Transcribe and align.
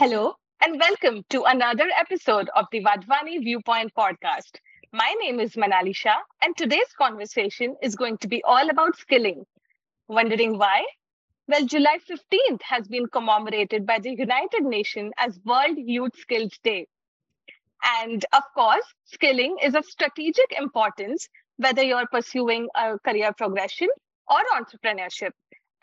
Hello, 0.00 0.34
and 0.62 0.80
welcome 0.80 1.22
to 1.28 1.42
another 1.42 1.86
episode 1.94 2.48
of 2.56 2.64
the 2.72 2.82
Wadhwani 2.82 3.44
Viewpoint 3.44 3.92
podcast. 3.94 4.56
My 4.94 5.14
name 5.20 5.38
is 5.38 5.56
Manali 5.56 5.94
Shah, 5.94 6.16
and 6.40 6.56
today's 6.56 6.90
conversation 6.96 7.76
is 7.82 7.96
going 7.96 8.16
to 8.16 8.26
be 8.26 8.42
all 8.44 8.70
about 8.70 8.96
skilling. 8.96 9.44
Wondering 10.08 10.56
why? 10.56 10.86
Well, 11.48 11.66
July 11.66 11.98
15th 12.08 12.62
has 12.62 12.88
been 12.88 13.08
commemorated 13.08 13.84
by 13.84 13.98
the 13.98 14.12
United 14.16 14.62
Nations 14.62 15.12
as 15.18 15.38
World 15.44 15.76
Youth 15.76 16.16
Skills 16.16 16.58
Day. 16.64 16.86
And 18.00 18.24
of 18.32 18.44
course, 18.54 18.94
skilling 19.04 19.58
is 19.62 19.74
of 19.74 19.84
strategic 19.84 20.50
importance, 20.58 21.28
whether 21.58 21.82
you're 21.82 22.08
pursuing 22.10 22.70
a 22.74 22.98
career 23.00 23.34
progression 23.36 23.88
or 24.30 24.38
entrepreneurship. 24.58 25.32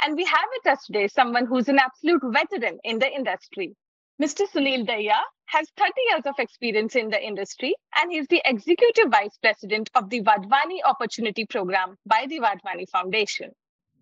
And 0.02 0.16
we 0.16 0.26
have 0.26 0.50
with 0.56 0.74
us 0.74 0.86
today 0.88 1.08
someone 1.08 1.46
who's 1.46 1.70
an 1.70 1.78
absolute 1.78 2.24
veteran 2.26 2.80
in 2.84 2.98
the 2.98 3.12
industry. 3.14 3.76
Mr. 4.20 4.50
Sunil 4.50 4.84
Dahiya 4.84 5.20
has 5.46 5.70
30 5.78 5.92
years 6.10 6.26
of 6.26 6.40
experience 6.40 6.96
in 6.96 7.12
the 7.12 7.24
industry 7.24 7.76
and 7.94 8.12
he's 8.12 8.26
the 8.30 8.42
Executive 8.46 9.12
Vice 9.12 9.38
President 9.38 9.92
of 9.94 10.10
the 10.10 10.24
Wadhwani 10.24 10.80
Opportunity 10.84 11.46
Program 11.46 11.96
by 12.04 12.26
the 12.28 12.40
Wadhwani 12.40 12.90
Foundation. 12.90 13.52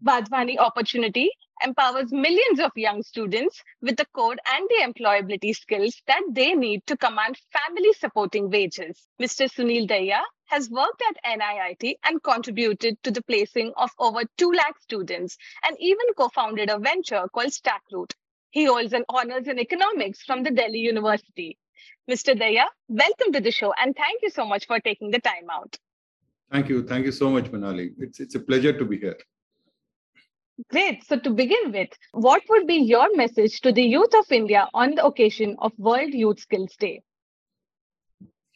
Wadhwani 0.05 0.57
Opportunity 0.57 1.29
empowers 1.61 2.13
millions 2.13 2.61
of 2.61 2.71
young 2.77 3.03
students 3.03 3.61
with 3.81 3.97
the 3.97 4.05
code 4.13 4.39
and 4.45 4.65
the 4.69 4.87
employability 4.87 5.53
skills 5.53 6.01
that 6.07 6.21
they 6.31 6.53
need 6.53 6.87
to 6.87 6.95
command 6.95 7.37
family 7.51 7.91
supporting 7.91 8.49
wages. 8.49 9.09
Mr. 9.21 9.51
Sunil 9.51 9.85
Dahiya 9.85 10.21
has 10.45 10.69
worked 10.69 11.03
at 11.09 11.39
NIIT 11.39 11.95
and 12.05 12.23
contributed 12.23 13.03
to 13.03 13.11
the 13.11 13.23
placing 13.23 13.73
of 13.75 13.91
over 13.99 14.21
2 14.37 14.49
lakh 14.49 14.79
students 14.79 15.37
and 15.65 15.75
even 15.81 16.05
co-founded 16.17 16.69
a 16.69 16.79
venture 16.79 17.27
called 17.33 17.51
StackRoute 17.51 18.13
he 18.55 18.63
holds 18.63 18.93
an 18.93 19.03
honors 19.09 19.47
in 19.47 19.59
economics 19.59 20.23
from 20.23 20.41
the 20.41 20.49
Delhi 20.49 20.79
University. 20.79 21.57
Mr. 22.09 22.33
Dahiya, 22.41 22.65
welcome 22.87 23.33
to 23.33 23.41
the 23.41 23.51
show 23.51 23.73
and 23.81 23.93
thank 23.95 24.21
you 24.23 24.29
so 24.29 24.45
much 24.45 24.65
for 24.65 24.79
taking 24.79 25.11
the 25.11 25.19
time 25.19 25.49
out. 25.51 25.77
Thank 26.51 26.69
you. 26.69 26.81
Thank 26.87 27.05
you 27.05 27.11
so 27.11 27.29
much, 27.29 27.51
Manali. 27.51 27.89
It's, 27.99 28.21
it's 28.21 28.35
a 28.35 28.39
pleasure 28.39 28.71
to 28.71 28.85
be 28.85 28.97
here. 28.97 29.17
Great. 30.69 31.03
So, 31.03 31.19
to 31.19 31.31
begin 31.31 31.73
with, 31.73 31.89
what 32.13 32.43
would 32.47 32.65
be 32.65 32.75
your 32.75 33.13
message 33.17 33.59
to 33.61 33.73
the 33.73 33.83
youth 33.83 34.13
of 34.17 34.31
India 34.31 34.69
on 34.73 34.95
the 34.95 35.05
occasion 35.05 35.57
of 35.59 35.73
World 35.77 36.13
Youth 36.13 36.39
Skills 36.39 36.77
Day? 36.79 37.01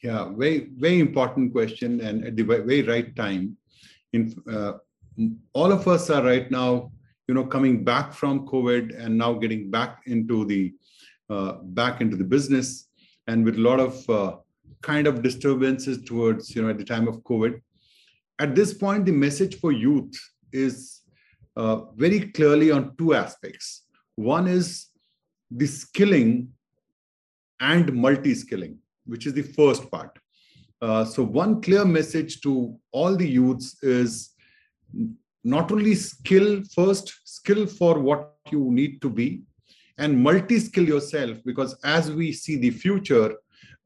Yeah, 0.02 0.30
very, 0.34 0.70
very 0.78 0.98
important 0.98 1.52
question 1.52 2.00
and 2.00 2.24
at 2.24 2.36
the 2.36 2.42
very 2.42 2.82
right 2.82 3.14
time. 3.16 3.58
In, 4.14 4.34
uh, 4.50 4.72
all 5.52 5.70
of 5.70 5.86
us 5.86 6.08
are 6.08 6.22
right 6.22 6.50
now 6.50 6.90
you 7.30 7.34
know 7.34 7.44
coming 7.46 7.84
back 7.84 8.12
from 8.20 8.44
covid 8.44 8.86
and 9.00 9.16
now 9.16 9.32
getting 9.42 9.70
back 9.70 10.02
into 10.14 10.44
the 10.46 10.62
uh, 11.34 11.52
back 11.80 12.00
into 12.04 12.16
the 12.16 12.28
business 12.36 12.88
and 13.28 13.44
with 13.44 13.56
a 13.56 13.64
lot 13.66 13.78
of 13.78 14.10
uh, 14.10 14.32
kind 14.82 15.06
of 15.06 15.22
disturbances 15.22 16.02
towards 16.08 16.54
you 16.54 16.62
know 16.62 16.70
at 16.70 16.78
the 16.78 16.88
time 16.92 17.06
of 17.06 17.22
covid. 17.30 17.60
At 18.40 18.56
this 18.56 18.72
point 18.74 19.06
the 19.06 19.12
message 19.12 19.60
for 19.60 19.70
youth 19.70 20.12
is 20.52 21.02
uh, 21.56 21.76
very 22.04 22.20
clearly 22.38 22.72
on 22.72 22.96
two 22.98 23.14
aspects. 23.14 23.84
One 24.16 24.48
is 24.48 24.86
the 25.52 25.68
skilling 25.68 26.48
and 27.60 27.94
multi-skilling 27.94 28.76
which 29.06 29.26
is 29.28 29.34
the 29.34 29.46
first 29.60 29.88
part. 29.92 30.18
Uh, 30.82 31.04
so 31.04 31.22
one 31.22 31.60
clear 31.62 31.84
message 31.84 32.40
to 32.40 32.52
all 32.90 33.16
the 33.16 33.30
youths 33.38 33.76
is 33.82 34.30
not 35.44 35.72
only 35.72 35.94
skill 35.94 36.62
first, 36.74 37.14
skill 37.24 37.66
for 37.66 37.98
what 37.98 38.36
you 38.50 38.70
need 38.70 39.00
to 39.02 39.10
be, 39.10 39.42
and 39.98 40.22
multi 40.22 40.58
skill 40.58 40.86
yourself, 40.86 41.38
because 41.44 41.76
as 41.84 42.10
we 42.10 42.32
see 42.32 42.56
the 42.56 42.70
future, 42.70 43.34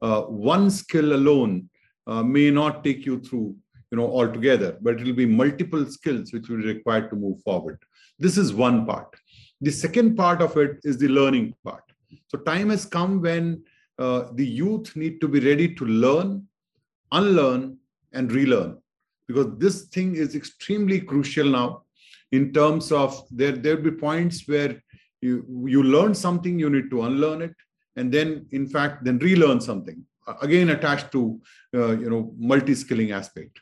uh, 0.03 0.23
one 0.23 0.71
skill 0.71 1.15
alone 1.15 1.69
uh, 2.07 2.23
may 2.23 2.51
not 2.51 2.85
take 2.85 3.07
you 3.07 3.21
through 3.21 3.57
you 3.91 3.99
know 3.99 4.11
altogether 4.19 4.77
but 4.83 5.01
it 5.01 5.05
will 5.07 5.21
be 5.25 5.27
multiple 5.27 5.85
skills 5.87 6.33
which 6.33 6.49
will 6.49 6.57
be 6.57 6.73
required 6.75 7.09
to 7.11 7.17
move 7.17 7.41
forward. 7.43 7.79
This 8.19 8.37
is 8.37 8.53
one 8.53 8.87
part. 8.87 9.15
The 9.61 9.71
second 9.71 10.17
part 10.17 10.43
of 10.43 10.57
it 10.57 10.79
is 10.85 10.99
the 10.99 11.09
learning 11.09 11.55
part. 11.65 11.85
So 12.29 12.39
time 12.39 12.71
has 12.71 12.85
come 12.85 13.21
when 13.21 13.63
uh, 13.99 14.25
the 14.35 14.47
youth 14.47 14.95
need 14.97 15.21
to 15.21 15.29
be 15.29 15.41
ready 15.41 15.75
to 15.75 15.85
learn 15.85 16.47
unlearn 17.13 17.79
and 18.13 18.33
relearn 18.33 18.79
because 19.27 19.47
this 19.59 19.85
thing 19.87 20.15
is 20.15 20.35
extremely 20.35 21.01
crucial 21.01 21.47
now 21.47 21.83
in 22.33 22.53
terms 22.53 22.91
of 22.93 23.11
there 23.31 23.53
there'll 23.53 23.83
be 23.91 23.91
points 23.91 24.47
where 24.53 24.73
you 25.21 25.35
you 25.75 25.83
learn 25.83 26.15
something 26.15 26.59
you 26.59 26.71
need 26.77 26.89
to 26.95 27.03
unlearn 27.09 27.43
it 27.49 27.55
and 27.97 28.13
then 28.17 28.47
in 28.51 28.67
fact 28.75 29.05
then 29.05 29.19
relearn 29.19 29.61
something. 29.61 30.05
Again 30.43 30.71
attached 30.71 31.13
to 31.13 31.41
uh, 31.75 31.93
you 32.03 32.11
know 32.11 32.23
multi-skilling 32.39 33.13
aspect. 33.13 33.61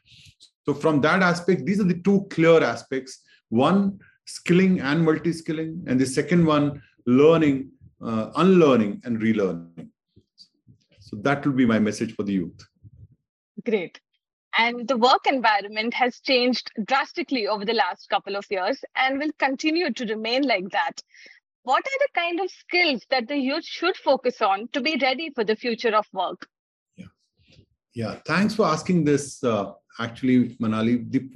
So 0.64 0.74
from 0.74 1.00
that 1.06 1.22
aspect 1.22 1.66
these 1.66 1.80
are 1.80 1.90
the 1.92 2.00
two 2.08 2.26
clear 2.30 2.62
aspects. 2.62 3.20
One 3.48 3.98
skilling 4.24 4.80
and 4.80 5.04
multi-skilling 5.04 5.84
and 5.86 6.00
the 6.00 6.06
second 6.06 6.46
one 6.46 6.82
learning 7.06 7.70
uh, 8.00 8.30
unlearning 8.36 9.02
and 9.04 9.20
relearning. 9.20 9.88
So 11.00 11.16
that 11.26 11.44
will 11.44 11.58
be 11.62 11.66
my 11.66 11.78
message 11.78 12.14
for 12.14 12.22
the 12.22 12.32
youth. 12.32 12.60
Great 13.64 14.00
and 14.58 14.86
the 14.86 14.96
work 14.96 15.26
environment 15.26 15.94
has 15.94 16.20
changed 16.20 16.70
drastically 16.84 17.46
over 17.46 17.64
the 17.64 17.72
last 17.72 18.08
couple 18.10 18.36
of 18.36 18.44
years 18.50 18.78
and 18.96 19.18
will 19.18 19.32
continue 19.38 19.92
to 19.92 20.04
remain 20.06 20.42
like 20.42 20.68
that. 20.70 21.02
What 21.62 21.84
are 21.86 21.98
the 22.00 22.20
kind 22.20 22.40
of 22.40 22.50
skills 22.50 23.06
that 23.10 23.28
the 23.28 23.36
youth 23.36 23.64
should 23.64 23.96
focus 23.96 24.42
on 24.42 24.68
to 24.72 24.80
be 24.80 24.98
ready 25.00 25.30
for 25.30 25.44
the 25.44 25.56
future 25.56 25.94
of 25.94 26.06
work? 26.12 26.46
Yeah, 26.96 27.06
yeah. 27.94 28.16
Thanks 28.26 28.54
for 28.54 28.66
asking 28.66 29.04
this. 29.04 29.42
Uh, 29.42 29.72
actually, 29.98 30.56
Manali, 30.56 31.10
the, 31.10 31.28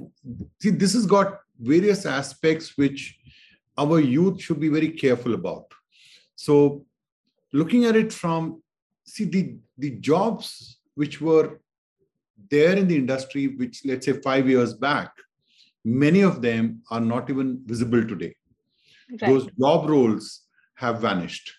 see, 0.61 0.71
this 0.71 0.93
has 0.93 1.05
got 1.05 1.39
various 1.59 2.05
aspects 2.05 2.77
which 2.77 3.17
our 3.77 3.99
youth 3.99 4.41
should 4.41 4.59
be 4.59 4.69
very 4.69 4.89
careful 4.89 5.33
about. 5.33 5.71
So, 6.35 6.85
looking 7.53 7.85
at 7.85 7.95
it 7.95 8.11
from 8.11 8.61
see 9.05 9.25
the 9.25 9.55
the 9.77 9.91
jobs 9.91 10.79
which 10.95 11.21
were 11.21 11.59
there 12.49 12.75
in 12.75 12.87
the 12.87 12.95
industry, 12.95 13.47
which 13.47 13.81
let's 13.85 14.05
say 14.05 14.13
five 14.13 14.47
years 14.47 14.73
back, 14.73 15.11
many 15.83 16.21
of 16.21 16.41
them 16.41 16.81
are 16.89 16.99
not 16.99 17.29
even 17.29 17.61
visible 17.65 18.05
today. 18.05 18.35
Right. 19.09 19.29
Those 19.29 19.47
job 19.59 19.89
roles 19.89 20.41
have 20.75 20.99
vanished. 20.99 21.51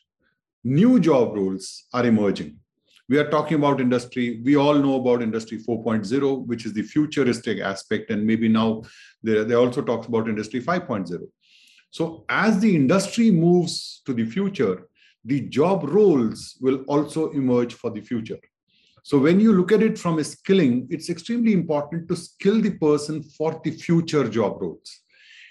New 0.65 1.01
job 1.01 1.35
roles 1.35 1.85
are 1.93 2.05
emerging. 2.05 2.59
We 3.09 3.17
are 3.19 3.31
talking 3.31 3.57
about 3.57 3.81
industry. 3.81 4.43
We 4.45 4.57
all 4.57 4.75
know 4.75 5.01
about 5.01 5.23
industry 5.23 5.59
4.0, 5.59 6.47
which 6.47 6.67
is 6.67 6.75
the 6.75 6.83
futuristic 6.83 7.59
aspect. 7.59 8.11
And 8.11 8.27
maybe 8.27 8.49
now 8.49 8.83
they, 9.23 9.45
they 9.45 9.55
also 9.55 9.81
talks 9.81 10.07
about 10.07 10.29
industry 10.29 10.61
5.0. 10.61 11.19
So 11.91 12.27
as 12.29 12.61
the 12.61 12.75
industry 12.77 13.31
moves 13.31 14.03
to 14.05 14.13
the 14.13 14.27
future, 14.27 14.89
the 15.25 15.41
job 15.41 15.85
roles 15.85 16.59
will 16.61 16.85
also 16.87 17.31
emerge 17.31 17.75
for 17.75 17.91
the 17.91 18.03
future. 18.03 18.39
So 19.09 19.17
when 19.17 19.41
you 19.41 19.55
look 19.55 19.73
at 19.73 19.83
it 19.83 19.99
from 19.99 20.19
a 20.19 20.23
skilling, 20.23 20.87
it's 20.91 21.09
extremely 21.09 21.55
important 21.55 22.09
to 22.09 22.15
skill 22.15 22.61
the 22.61 22.73
person 22.73 23.23
for 23.23 23.59
the 23.65 23.71
future 23.71 24.29
job 24.29 24.61
roles. 24.61 25.01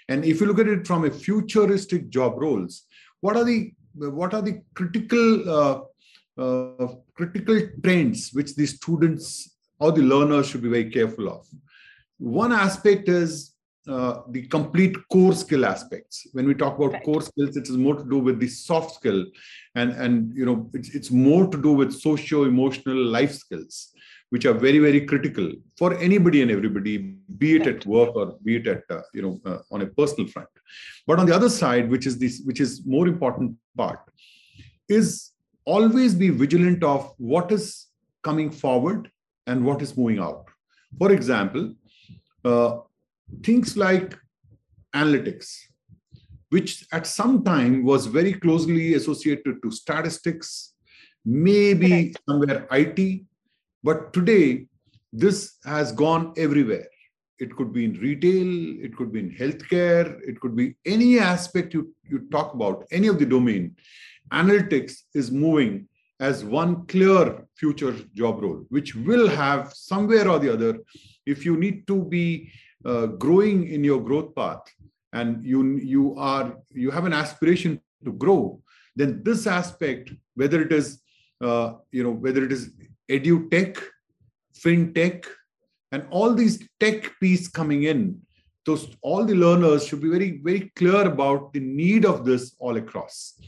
And 0.08 0.24
if 0.24 0.40
you 0.40 0.46
look 0.46 0.60
at 0.60 0.68
it 0.68 0.86
from 0.86 1.04
a 1.04 1.10
futuristic 1.10 2.08
job 2.08 2.34
roles, 2.40 2.84
what 3.20 3.36
are 3.36 3.42
the 3.42 3.72
what 3.94 4.32
are 4.32 4.42
the 4.42 4.62
critical 4.74 5.26
uh, 5.58 5.80
uh, 6.40 6.86
critical 7.16 7.60
trends 7.82 8.30
which 8.32 8.54
the 8.54 8.64
students 8.64 9.56
or 9.80 9.90
the 9.90 10.02
learners 10.02 10.46
should 10.48 10.62
be 10.62 10.68
very 10.68 10.88
careful 10.88 11.28
of? 11.28 11.44
One 12.18 12.52
aspect 12.52 13.08
is 13.08 13.54
uh, 13.88 14.22
the 14.28 14.42
complete 14.48 14.96
core 15.10 15.32
skill 15.32 15.64
aspects. 15.64 16.26
When 16.32 16.46
we 16.46 16.54
talk 16.54 16.76
about 16.78 16.92
right. 16.92 17.04
core 17.04 17.22
skills, 17.22 17.56
it 17.56 17.68
is 17.68 17.76
more 17.76 17.94
to 17.94 18.04
do 18.04 18.18
with 18.18 18.38
the 18.38 18.48
soft 18.48 18.94
skill, 18.96 19.24
and 19.74 19.92
and 19.92 20.36
you 20.36 20.44
know 20.44 20.70
it's 20.74 20.94
it's 20.94 21.10
more 21.10 21.46
to 21.48 21.60
do 21.60 21.72
with 21.72 21.92
socio 21.92 22.44
emotional 22.44 22.96
life 22.96 23.32
skills, 23.32 23.92
which 24.28 24.44
are 24.44 24.52
very 24.52 24.78
very 24.78 25.06
critical 25.06 25.50
for 25.78 25.96
anybody 25.98 26.42
and 26.42 26.50
everybody, 26.50 26.98
be 27.38 27.56
it 27.56 27.60
right. 27.60 27.76
at 27.76 27.86
work 27.86 28.14
or 28.14 28.36
be 28.44 28.56
it 28.56 28.66
at 28.66 28.82
uh, 28.90 29.00
you 29.14 29.22
know 29.22 29.40
uh, 29.46 29.58
on 29.72 29.80
a 29.82 29.86
personal 29.86 30.28
front. 30.28 30.48
But 31.06 31.18
on 31.18 31.24
the 31.24 31.34
other 31.34 31.48
side, 31.48 31.88
which 31.88 32.06
is 32.06 32.18
this, 32.18 32.42
which 32.44 32.60
is 32.60 32.84
more 32.84 33.06
important 33.06 33.56
part, 33.74 34.00
is 34.88 35.32
always 35.64 36.14
be 36.14 36.28
vigilant 36.28 36.84
of 36.84 37.10
what 37.16 37.50
is 37.52 37.86
coming 38.22 38.50
forward 38.50 39.10
and 39.46 39.64
what 39.64 39.80
is 39.80 39.96
moving 39.96 40.18
out. 40.18 40.44
For 40.98 41.10
example. 41.12 41.74
Uh, 42.44 42.78
things 43.42 43.76
like 43.76 44.16
analytics, 44.94 45.56
which 46.50 46.86
at 46.92 47.06
some 47.06 47.44
time 47.44 47.84
was 47.84 48.06
very 48.06 48.32
closely 48.32 48.94
associated 48.94 49.62
to 49.62 49.70
statistics, 49.70 50.74
maybe 51.24 52.14
somewhere 52.28 52.66
IT, 52.70 53.22
but 53.82 54.12
today 54.12 54.66
this 55.12 55.56
has 55.64 55.92
gone 55.92 56.32
everywhere. 56.36 56.86
It 57.38 57.54
could 57.54 57.72
be 57.72 57.84
in 57.84 57.94
retail, 57.94 58.84
it 58.84 58.96
could 58.96 59.12
be 59.12 59.20
in 59.20 59.30
healthcare, 59.30 60.18
it 60.26 60.40
could 60.40 60.56
be 60.56 60.74
any 60.84 61.18
aspect 61.18 61.72
you, 61.72 61.94
you 62.08 62.26
talk 62.30 62.54
about, 62.54 62.84
any 62.90 63.06
of 63.08 63.18
the 63.18 63.26
domain. 63.26 63.76
analytics 64.32 64.94
is 65.14 65.30
moving 65.30 65.88
as 66.20 66.44
one 66.44 66.84
clear 66.86 67.46
future 67.54 67.94
job 68.14 68.42
role, 68.42 68.64
which 68.70 68.94
will 68.94 69.28
have 69.28 69.72
somewhere 69.72 70.28
or 70.28 70.38
the 70.38 70.52
other, 70.52 70.78
if 71.26 71.44
you 71.44 71.56
need 71.56 71.86
to 71.86 72.04
be 72.04 72.50
uh, 72.84 73.06
growing 73.06 73.68
in 73.68 73.84
your 73.84 74.00
growth 74.00 74.34
path 74.34 74.62
and 75.12 75.44
you 75.44 75.78
you 75.78 76.14
are 76.16 76.56
you 76.70 76.90
have 76.90 77.04
an 77.04 77.12
aspiration 77.12 77.80
to 78.04 78.12
grow, 78.12 78.60
then 78.96 79.22
this 79.24 79.46
aspect, 79.46 80.10
whether 80.34 80.62
it 80.62 80.72
is 80.72 81.00
uh, 81.42 81.72
you 81.92 82.02
know 82.02 82.12
whether 82.12 82.44
it 82.44 82.52
is 82.52 82.70
edu 83.10 83.50
tech, 83.50 83.78
fintech, 84.54 85.26
and 85.92 86.06
all 86.10 86.34
these 86.34 86.68
tech 86.78 87.10
piece 87.20 87.48
coming 87.48 87.84
in, 87.84 88.20
those 88.66 88.88
all 89.02 89.24
the 89.24 89.34
learners 89.34 89.86
should 89.86 90.00
be 90.00 90.10
very 90.10 90.40
very 90.42 90.70
clear 90.76 91.02
about 91.02 91.52
the 91.52 91.60
need 91.60 92.04
of 92.04 92.24
this 92.24 92.54
all 92.58 92.76
across. 92.76 93.40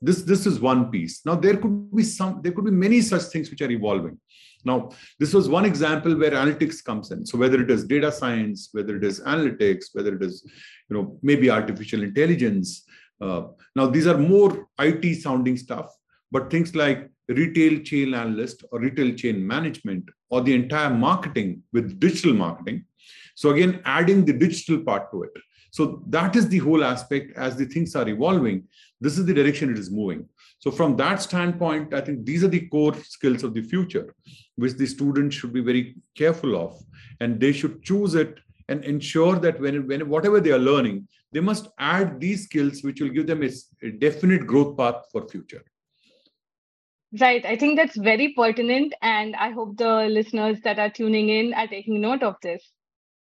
This 0.00 0.22
this 0.22 0.46
is 0.46 0.58
one 0.60 0.90
piece. 0.90 1.24
Now 1.26 1.34
there 1.34 1.56
could 1.56 1.94
be 1.94 2.02
some 2.02 2.40
there 2.42 2.52
could 2.52 2.64
be 2.64 2.70
many 2.70 3.00
such 3.02 3.24
things 3.24 3.50
which 3.50 3.62
are 3.62 3.70
evolving 3.70 4.18
now 4.64 4.90
this 5.18 5.32
was 5.34 5.48
one 5.48 5.64
example 5.64 6.16
where 6.16 6.32
analytics 6.32 6.82
comes 6.82 7.10
in. 7.10 7.26
So 7.26 7.38
whether 7.38 7.60
it 7.62 7.70
is 7.70 7.84
data 7.84 8.10
science 8.10 8.68
whether 8.72 8.96
it 8.96 9.04
is 9.04 9.20
analytics 9.20 9.86
whether 9.92 10.14
it 10.14 10.22
is 10.22 10.42
you 10.88 10.96
know 10.96 11.18
maybe 11.22 11.50
artificial 11.50 12.02
intelligence 12.02 12.84
uh, 13.20 13.42
now 13.76 13.86
these 13.86 14.06
are 14.06 14.18
more 14.18 14.66
it 14.80 15.20
sounding 15.20 15.56
stuff 15.56 15.90
but 16.30 16.50
things 16.50 16.74
like 16.74 17.10
retail 17.28 17.80
chain 17.80 18.14
analyst 18.14 18.64
or 18.70 18.80
retail 18.80 19.14
chain 19.14 19.46
management 19.46 20.04
or 20.30 20.40
the 20.42 20.54
entire 20.54 20.90
marketing 20.90 21.62
with 21.72 21.98
digital 22.00 22.34
marketing. 22.34 22.84
So 23.34 23.50
again 23.50 23.80
adding 23.84 24.24
the 24.24 24.32
digital 24.32 24.82
part 24.82 25.10
to 25.12 25.24
it 25.24 25.30
so 25.74 26.00
that 26.06 26.36
is 26.36 26.48
the 26.48 26.58
whole 26.58 26.84
aspect 26.84 27.36
as 27.36 27.56
the 27.56 27.64
things 27.64 27.96
are 27.96 28.08
evolving. 28.08 28.62
This 29.00 29.18
is 29.18 29.26
the 29.26 29.34
direction 29.34 29.72
it 29.72 29.76
is 29.76 29.90
moving. 29.90 30.28
So 30.60 30.70
from 30.70 30.94
that 30.98 31.20
standpoint, 31.20 31.92
I 31.92 32.00
think 32.00 32.24
these 32.24 32.44
are 32.44 32.52
the 32.56 32.68
core 32.68 32.94
skills 32.94 33.42
of 33.42 33.54
the 33.54 33.62
future, 33.62 34.14
which 34.54 34.74
the 34.74 34.86
students 34.86 35.34
should 35.34 35.52
be 35.52 35.62
very 35.62 35.96
careful 36.14 36.54
of, 36.54 36.80
and 37.18 37.40
they 37.40 37.50
should 37.50 37.82
choose 37.82 38.14
it 38.14 38.38
and 38.68 38.84
ensure 38.84 39.34
that 39.40 39.58
when, 39.58 39.88
when 39.88 40.08
whatever 40.08 40.38
they 40.38 40.52
are 40.52 40.60
learning, 40.60 41.08
they 41.32 41.40
must 41.40 41.66
add 41.80 42.20
these 42.20 42.44
skills, 42.44 42.84
which 42.84 43.00
will 43.00 43.08
give 43.08 43.26
them 43.26 43.42
a, 43.42 43.50
a 43.84 43.90
definite 43.90 44.46
growth 44.46 44.76
path 44.78 45.02
for 45.10 45.28
future. 45.28 45.64
Right. 47.18 47.44
I 47.44 47.56
think 47.56 47.76
that's 47.76 47.96
very 47.96 48.32
pertinent. 48.36 48.94
And 49.02 49.34
I 49.34 49.50
hope 49.50 49.76
the 49.76 50.06
listeners 50.06 50.60
that 50.62 50.78
are 50.78 50.90
tuning 50.90 51.30
in 51.30 51.52
are 51.52 51.66
taking 51.66 52.00
note 52.00 52.22
of 52.22 52.36
this. 52.44 52.62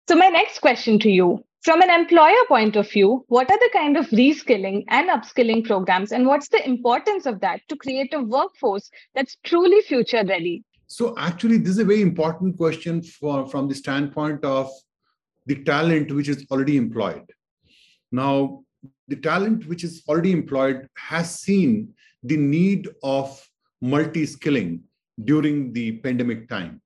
So, 0.07 0.17
my 0.17 0.29
next 0.29 0.61
question 0.61 0.99
to 0.99 1.11
you 1.11 1.43
from 1.67 1.83
an 1.83 1.91
employer 1.91 2.45
point 2.47 2.77
of 2.77 2.89
view, 2.89 3.25
what 3.27 3.51
are 3.51 3.59
the 3.59 3.71
kind 3.73 3.97
of 3.97 4.07
reskilling 4.11 4.85
and 4.87 5.11
upskilling 5.11 5.65
programs, 5.65 6.13
and 6.13 6.25
what's 6.25 6.49
the 6.49 6.65
importance 6.65 7.27
of 7.27 7.41
that 7.41 7.61
to 7.69 7.75
create 7.75 8.15
a 8.15 8.23
workforce 8.23 8.89
that's 9.17 9.37
truly 9.43 9.81
future 9.81 10.25
ready? 10.29 10.63
So, 10.87 11.13
actually, 11.19 11.59
this 11.59 11.71
is 11.71 11.79
a 11.79 11.85
very 11.85 12.03
important 12.03 12.57
question 12.57 13.03
for, 13.03 13.49
from 13.49 13.67
the 13.67 13.75
standpoint 13.75 14.45
of 14.45 14.71
the 15.47 15.57
talent 15.65 16.13
which 16.13 16.29
is 16.29 16.47
already 16.53 16.77
employed. 16.77 17.25
Now, 18.13 18.63
the 19.09 19.17
talent 19.17 19.67
which 19.67 19.83
is 19.83 20.05
already 20.09 20.31
employed 20.31 20.87
has 20.97 21.41
seen 21.41 21.95
the 22.23 22.37
need 22.37 22.89
of 23.03 23.45
multi 23.81 24.25
skilling 24.25 24.85
during 25.25 25.73
the 25.73 25.99
pandemic 25.99 26.49
time. 26.49 26.81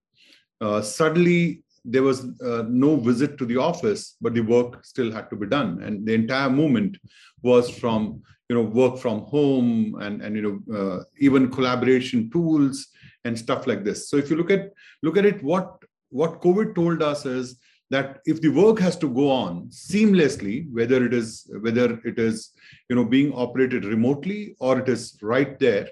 Uh, 0.58 0.80
suddenly, 0.80 1.64
there 1.84 2.02
was 2.02 2.24
uh, 2.42 2.64
no 2.68 2.96
visit 2.96 3.38
to 3.38 3.46
the 3.46 3.56
office, 3.56 4.16
but 4.20 4.34
the 4.34 4.42
work 4.42 4.84
still 4.84 5.10
had 5.10 5.30
to 5.30 5.36
be 5.36 5.46
done. 5.46 5.82
And 5.82 6.06
the 6.06 6.14
entire 6.14 6.50
movement 6.50 6.98
was 7.42 7.70
from, 7.70 8.22
you 8.48 8.56
know, 8.56 8.62
work 8.62 8.98
from 8.98 9.20
home 9.22 9.96
and, 10.00 10.20
and 10.22 10.36
you 10.36 10.42
know, 10.42 10.78
uh, 10.78 11.04
even 11.18 11.50
collaboration 11.50 12.30
tools 12.30 12.88
and 13.24 13.38
stuff 13.38 13.66
like 13.66 13.84
this. 13.84 14.10
So 14.10 14.16
if 14.16 14.30
you 14.30 14.36
look 14.36 14.50
at 14.50 14.70
look 15.02 15.16
at 15.16 15.24
it, 15.24 15.42
what 15.42 15.82
what 16.10 16.40
COVID 16.40 16.74
told 16.74 17.02
us 17.02 17.24
is 17.24 17.58
that 17.90 18.20
if 18.24 18.40
the 18.40 18.48
work 18.48 18.78
has 18.78 18.96
to 18.96 19.08
go 19.08 19.30
on 19.30 19.68
seamlessly, 19.68 20.70
whether 20.72 21.04
it 21.04 21.14
is 21.14 21.50
whether 21.60 22.00
it 22.04 22.18
is 22.18 22.50
you 22.88 22.96
know 22.96 23.04
being 23.04 23.32
operated 23.32 23.84
remotely 23.84 24.54
or 24.60 24.78
it 24.78 24.88
is 24.88 25.16
right 25.22 25.58
there, 25.58 25.88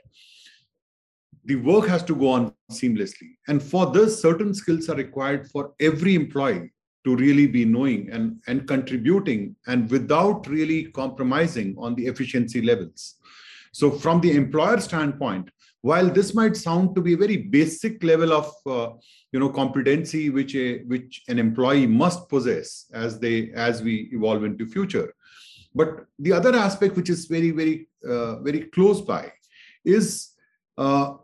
the 1.49 1.57
work 1.57 1.87
has 1.89 2.03
to 2.05 2.15
go 2.15 2.29
on 2.29 2.53
seamlessly. 2.71 3.31
And 3.49 3.63
for 3.63 3.91
this, 3.91 4.21
certain 4.21 4.53
skills 4.53 4.91
are 4.91 4.97
required 4.97 5.51
for 5.51 5.73
every 5.81 6.15
employee 6.15 6.71
to 7.07 7.17
really 7.17 7.47
be 7.47 7.65
knowing 7.65 8.11
and, 8.11 8.37
and 8.47 8.69
contributing 8.69 9.57
and 9.67 9.91
without 9.91 10.47
really 10.47 10.93
compromising 10.93 11.75
on 11.79 11.95
the 11.95 12.07
efficiency 12.07 12.61
levels. 12.61 13.15
So, 13.73 13.91
from 13.91 14.21
the 14.21 14.33
employer 14.37 14.79
standpoint, 14.79 15.49
while 15.81 16.11
this 16.11 16.35
might 16.35 16.55
sound 16.57 16.95
to 16.95 17.01
be 17.01 17.15
a 17.15 17.17
very 17.17 17.39
basic 17.39 18.03
level 18.05 18.33
of 18.33 18.53
uh, 18.67 18.93
you 19.33 19.41
know 19.41 19.49
competency 19.49 20.29
which 20.29 20.55
a 20.55 20.83
which 20.85 21.23
an 21.29 21.39
employee 21.39 21.87
must 21.87 22.29
possess 22.29 22.87
as 22.93 23.21
they 23.21 23.53
as 23.53 23.81
we 23.81 24.11
evolve 24.13 24.43
into 24.43 24.67
future 24.67 25.15
but 25.75 26.05
the 26.19 26.33
other 26.33 26.55
aspect 26.57 26.97
which 26.97 27.09
is 27.09 27.27
very 27.27 27.53
very 27.53 27.89
uh, 28.09 28.41
very 28.41 28.63
close 28.77 29.01
by 29.01 29.33
is 29.85 30.33
uh, 30.79 31.15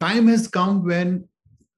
time 0.00 0.28
has 0.28 0.48
come 0.48 0.84
when 0.84 1.28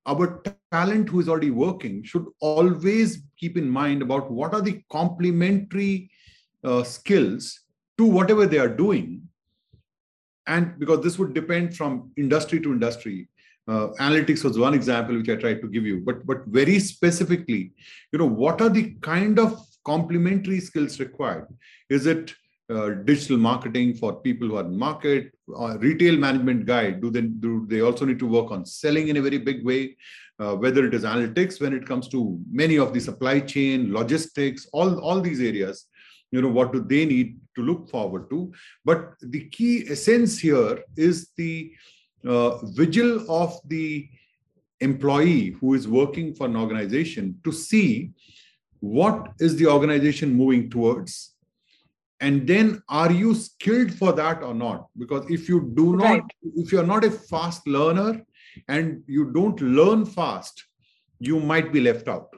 our 0.07 0.43
talent 0.71 1.09
who 1.09 1.21
is 1.21 1.29
already 1.29 1.51
working 1.51 2.03
should 2.05 2.27
always 2.41 3.23
keep 3.39 3.57
in 3.57 3.69
mind 3.69 4.03
about 4.03 4.31
what 4.31 4.55
are 4.55 4.61
the 4.61 4.83
complementary 4.91 6.11
uh, 6.65 6.83
skills 6.83 7.61
to 7.99 8.05
whatever 8.05 8.47
they 8.47 8.59
are 8.59 8.69
doing. 8.69 9.23
And 10.47 10.79
because 10.79 11.03
this 11.03 11.19
would 11.19 11.35
depend 11.35 11.77
from 11.77 12.13
industry 12.17 12.61
to 12.61 12.73
industry. 12.73 13.29
Uh, 13.69 13.89
analytics 13.99 14.45
was 14.45 14.57
one 14.57 14.75
example 14.75 15.17
which 15.17 15.29
i 15.29 15.35
tried 15.35 15.61
to 15.61 15.67
give 15.67 15.85
you 15.85 16.01
but 16.01 16.25
but 16.25 16.47
very 16.47 16.79
specifically 16.79 17.73
you 18.13 18.19
know 18.21 18.25
what 18.43 18.61
are 18.61 18.69
the 18.69 18.95
kind 19.01 19.41
of 19.41 19.61
complementary 19.87 20.59
skills 20.59 20.99
required? 20.99 21.47
Is 21.89 22.07
it 22.07 22.35
uh, 22.69 22.91
digital 23.05 23.37
marketing 23.37 23.95
for 23.95 24.21
people 24.21 24.49
who 24.49 24.57
are 24.57 24.65
in 24.65 24.77
market, 24.77 25.33
uh, 25.57 25.79
retail 25.79 26.17
management 26.17 26.67
guide. 26.67 27.01
Do 27.01 27.11
they 27.11 27.23
do 27.23 27.65
they 27.69 27.81
also 27.81 28.05
need 28.05 28.19
to 28.19 28.27
work 28.27 28.51
on 28.51 28.67
selling 28.67 29.09
in 29.09 29.17
a 29.17 29.23
very 29.23 29.39
big 29.39 29.65
way? 29.65 29.97
Uh, 30.39 30.55
whether 30.55 30.85
it 30.85 30.93
is 30.93 31.05
analytics 31.05 31.61
when 31.61 31.73
it 31.73 31.87
comes 31.87 32.09
to 32.09 32.39
many 32.51 32.77
of 32.77 32.93
the 32.93 33.01
supply 33.01 33.41
chain, 33.41 33.93
logistics, 33.93 34.67
all 34.73 34.99
all 35.01 35.21
these 35.21 35.41
areas. 35.41 35.87
You 36.33 36.43
know 36.43 36.49
what 36.49 36.73
do 36.73 36.81
they 36.81 37.05
need 37.05 37.39
to 37.55 37.63
look 37.63 37.89
forward 37.89 38.29
to? 38.31 38.53
But 38.85 39.15
the 39.21 39.49
key 39.49 39.87
essence 39.89 40.39
here 40.39 40.83
is 40.97 41.31
the 41.37 41.73
uh, 42.27 42.67
vigil 42.67 43.25
of 43.31 43.59
the 43.67 44.09
employee 44.81 45.51
who 45.61 45.75
is 45.75 45.87
working 45.87 46.35
for 46.35 46.47
an 46.47 46.57
organization 46.57 47.41
to 47.45 47.53
see 47.53 48.11
what 48.81 49.29
is 49.39 49.57
the 49.57 49.67
organization 49.67 50.35
moving 50.35 50.69
towards 50.69 51.36
and 52.21 52.47
then 52.47 52.83
are 52.89 53.13
you 53.13 53.35
skilled 53.35 53.93
for 53.93 54.13
that 54.13 54.43
or 54.43 54.55
not? 54.55 54.89
Because 54.99 55.29
if 55.31 55.49
you 55.49 55.73
do 55.75 55.97
not 55.97 56.05
right. 56.05 56.23
if 56.43 56.73
you're 56.73 56.87
not 56.87 57.05
a 57.05 57.11
fast 57.11 57.67
learner 57.67 58.23
and 58.69 59.03
you 59.07 59.33
don't 59.33 59.61
learn 59.61 60.07
fast 60.07 60.65
you 61.19 61.41
might 61.41 61.73
be 61.73 61.81
left 61.81 62.09
out. 62.09 62.29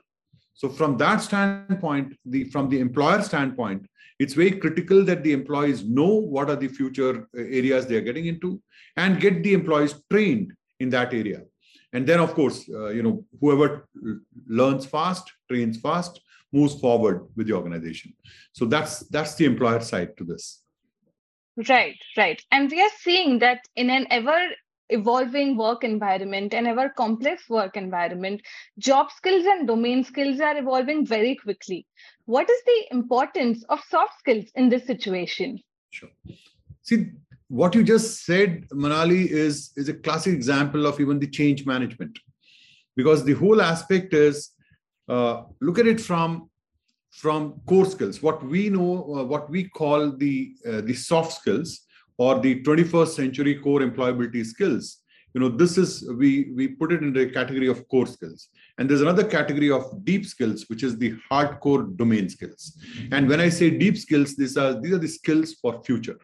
So 0.55 0.69
from 0.69 0.97
that 0.97 1.19
standpoint 1.19 2.17
the 2.25 2.45
from 2.45 2.69
the 2.69 2.81
employer 2.81 3.23
standpoint 3.23 3.87
it's 4.19 4.35
very 4.35 4.51
critical 4.51 5.05
that 5.05 5.23
the 5.23 5.33
employees 5.33 5.85
know 5.85 6.13
what 6.13 6.51
are 6.51 6.57
the 6.57 6.67
future 6.67 7.29
uh, 7.37 7.41
areas 7.41 7.87
they 7.87 7.97
are 7.97 8.01
getting 8.01 8.27
into 8.27 8.61
and 8.97 9.21
get 9.21 9.45
the 9.45 9.55
employees 9.55 9.95
trained 10.11 10.53
in 10.81 10.91
that 10.91 11.15
area. 11.15 11.43
And 11.93 12.05
then 12.05 12.19
of 12.19 12.35
course 12.35 12.69
uh, 12.69 12.89
you 12.89 13.05
know 13.05 13.25
whoever 13.41 13.89
learns 14.49 14.87
fast 14.87 15.31
trains 15.49 15.81
fast 15.81 16.21
moves 16.53 16.79
forward 16.81 17.27
with 17.37 17.47
the 17.47 17.53
organization. 17.53 18.15
So 18.53 18.65
that's 18.65 19.01
that's 19.09 19.35
the 19.35 19.45
employer 19.45 19.81
side 19.81 20.17
to 20.17 20.25
this. 20.25 20.63
Right 21.69 21.97
right. 22.17 22.41
And 22.51 22.71
we 22.71 22.81
are 22.81 22.91
seeing 23.01 23.39
that 23.41 23.61
in 23.77 23.91
an 23.91 24.07
ever 24.11 24.39
evolving 24.91 25.57
work 25.57 25.85
environment 25.85 26.55
and 26.55 26.67
ever 26.67 26.89
complex 26.97 27.49
work 27.51 27.77
environment 27.77 28.41
job 28.79 29.11
skills 29.15 29.45
and 29.45 29.67
domain 29.67 30.03
skills 30.03 30.41
are 30.41 30.57
evolving 30.57 31.05
very 31.05 31.37
quickly. 31.37 31.87
What 32.25 32.49
is 32.49 32.59
the 32.65 32.97
importance 32.97 33.65
of 33.69 33.81
soft 33.89 34.19
skills 34.19 34.47
in 34.55 34.69
this 34.69 34.87
situation? 34.87 35.61
Sure. 35.91 36.11
See 36.83 37.11
what 37.49 37.75
you 37.75 37.83
just 37.83 38.25
said 38.25 38.69
manali 38.71 39.27
is 39.27 39.73
is 39.77 39.89
a 39.89 39.95
classic 39.95 40.35
example 40.35 40.87
of 40.87 41.01
even 41.01 41.19
the 41.19 41.27
change 41.27 41.67
management. 41.67 42.19
Because 42.97 43.25
the 43.25 43.35
whole 43.35 43.61
aspect 43.61 44.13
is 44.13 44.51
uh, 45.09 45.43
look 45.61 45.79
at 45.79 45.87
it 45.87 46.01
from 46.01 46.51
from 47.11 47.61
core 47.67 47.87
skills. 47.87 48.23
What 48.23 48.45
we 48.45 48.69
know 48.69 49.17
uh, 49.17 49.25
what 49.25 49.51
we 49.51 49.69
call 49.69 50.13
the 50.13 50.55
uh, 50.67 50.81
the 50.83 50.95
soft 50.95 51.33
skills 51.33 51.81
or 52.19 52.41
the 52.41 52.63
21st 52.63 53.09
century 53.09 53.55
core 53.57 53.81
employability 53.81 54.45
skills 54.45 55.03
you 55.35 55.41
know 55.41 55.49
this 55.49 55.77
is 55.79 56.09
we 56.17 56.51
we 56.57 56.69
put 56.69 56.93
it 56.93 57.03
in 57.03 57.13
the 57.13 57.27
category 57.31 57.69
of 57.69 57.87
core 57.89 58.07
skills. 58.07 58.49
And 58.79 58.89
there's 58.89 59.03
another 59.03 59.25
category 59.25 59.71
of 59.71 60.05
deep 60.05 60.25
skills 60.25 60.65
which 60.69 60.83
is 60.83 60.97
the 60.97 61.15
hardcore 61.31 61.97
domain 61.97 62.29
skills. 62.29 62.77
And 63.13 63.29
when 63.29 63.41
i 63.41 63.49
say 63.49 63.71
deep 63.71 63.97
skills 63.99 64.37
these 64.37 64.57
are 64.57 64.81
these 64.81 64.93
are 64.93 64.99
the 64.99 65.09
skills 65.09 65.55
for 65.55 65.83
future. 65.83 66.19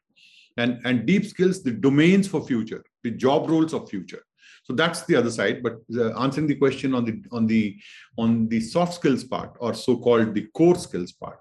And 0.57 0.81
and 0.85 1.07
deep 1.07 1.27
skills 1.27 1.63
the 1.63 1.73
domains 1.73 2.29
for 2.29 2.45
future 2.47 2.85
the 3.03 3.11
job 3.11 3.51
roles 3.51 3.75
of 3.75 3.89
future 3.91 4.23
so 4.65 4.73
that's 4.73 5.03
the 5.05 5.15
other 5.15 5.31
side 5.31 5.63
but 5.63 5.77
uh, 5.97 6.19
answering 6.19 6.47
the 6.47 6.55
question 6.55 6.95
on 6.95 7.05
the 7.05 7.23
on 7.31 7.47
the 7.47 7.77
on 8.17 8.49
the 8.49 8.61
soft 8.61 8.95
skills 8.95 9.23
part 9.23 9.55
or 9.61 9.75
so 9.75 9.97
called 9.97 10.35
the 10.35 10.47
core 10.55 10.75
skills 10.75 11.13
part. 11.13 11.39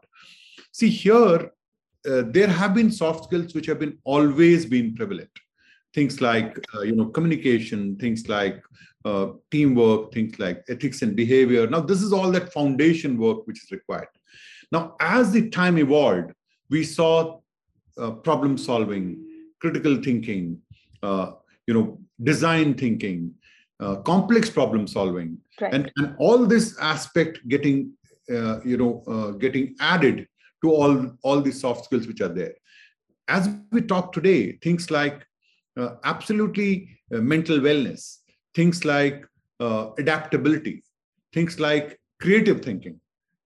See 0.71 0.89
here 0.89 1.51
uh, 2.09 2.23
there 2.27 2.49
have 2.49 2.73
been 2.73 2.91
soft 2.91 3.25
skills 3.25 3.53
which 3.53 3.65
have 3.67 3.79
been 3.79 3.97
always 4.03 4.65
been 4.65 4.93
prevalent. 4.93 5.29
Things 5.93 6.19
like 6.19 6.59
uh, 6.75 6.81
you 6.81 6.95
know 6.95 7.05
communication 7.05 7.95
things 7.95 8.27
like 8.27 8.61
uh, 9.05 9.27
teamwork 9.51 10.13
things 10.13 10.37
like 10.37 10.63
ethics 10.67 11.01
and 11.01 11.15
behavior. 11.15 11.65
Now 11.67 11.79
this 11.79 12.01
is 12.01 12.11
all 12.11 12.29
that 12.31 12.51
foundation 12.51 13.17
work 13.17 13.47
which 13.47 13.63
is 13.63 13.71
required. 13.71 14.09
Now 14.69 14.95
as 14.99 15.31
the 15.31 15.49
time 15.49 15.77
evolved 15.77 16.33
we 16.69 16.83
saw 16.83 17.39
uh, 17.97 18.11
problem 18.11 18.57
solving 18.57 19.25
critical 19.61 20.01
thinking 20.03 20.59
uh, 21.01 21.31
you 21.67 21.73
know 21.73 21.99
design 22.21 22.73
thinking 22.73 23.33
uh, 23.79 23.95
complex 23.97 24.49
problem 24.49 24.87
solving 24.87 25.37
right. 25.59 25.73
and, 25.73 25.91
and 25.97 26.15
all 26.19 26.45
this 26.45 26.77
aspect 26.79 27.39
getting 27.47 27.91
uh, 28.29 28.59
you 28.63 28.77
know 28.77 29.35
getting 29.39 29.75
added 29.79 30.27
to 30.63 30.71
all 30.71 31.11
all 31.23 31.41
the 31.41 31.51
soft 31.51 31.85
skills 31.85 32.07
which 32.07 32.21
are 32.21 32.29
there 32.29 32.53
as 33.27 33.49
we 33.71 33.81
talk 33.81 34.13
today 34.13 34.53
things 34.63 34.91
like 34.91 35.25
uh, 35.75 35.95
absolutely 36.03 36.89
uh, 37.13 37.17
mental 37.17 37.59
wellness, 37.59 38.17
things 38.55 38.85
like 38.85 39.25
uh, 39.59 39.89
adaptability, 39.97 40.83
things 41.33 41.59
like 41.59 41.99
creative 42.19 42.61
thinking. 42.61 42.99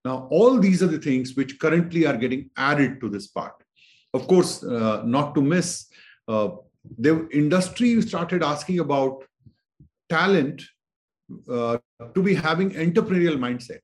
Now, 0.06 0.28
all 0.32 0.60
these 0.60 0.84
are 0.84 0.88
the 0.88 1.00
things 1.00 1.36
which 1.36 1.60
currently 1.60 2.06
are 2.06 2.18
getting 2.18 2.50
added 2.58 3.02
to 3.02 3.10
this 3.10 3.28
part. 3.28 3.54
Of 4.14 4.28
course, 4.28 4.64
uh, 4.64 5.04
not 5.06 5.36
to 5.36 5.42
miss, 5.42 5.88
uh, 6.28 6.50
the 6.98 7.28
industry 7.32 8.02
started 8.02 8.44
asking 8.44 8.80
about 8.80 9.24
talent 10.10 10.64
uh, 11.52 11.78
to 12.14 12.24
be 12.24 12.34
having 12.34 12.72
entrepreneurial 12.72 13.38
mindset 13.38 13.82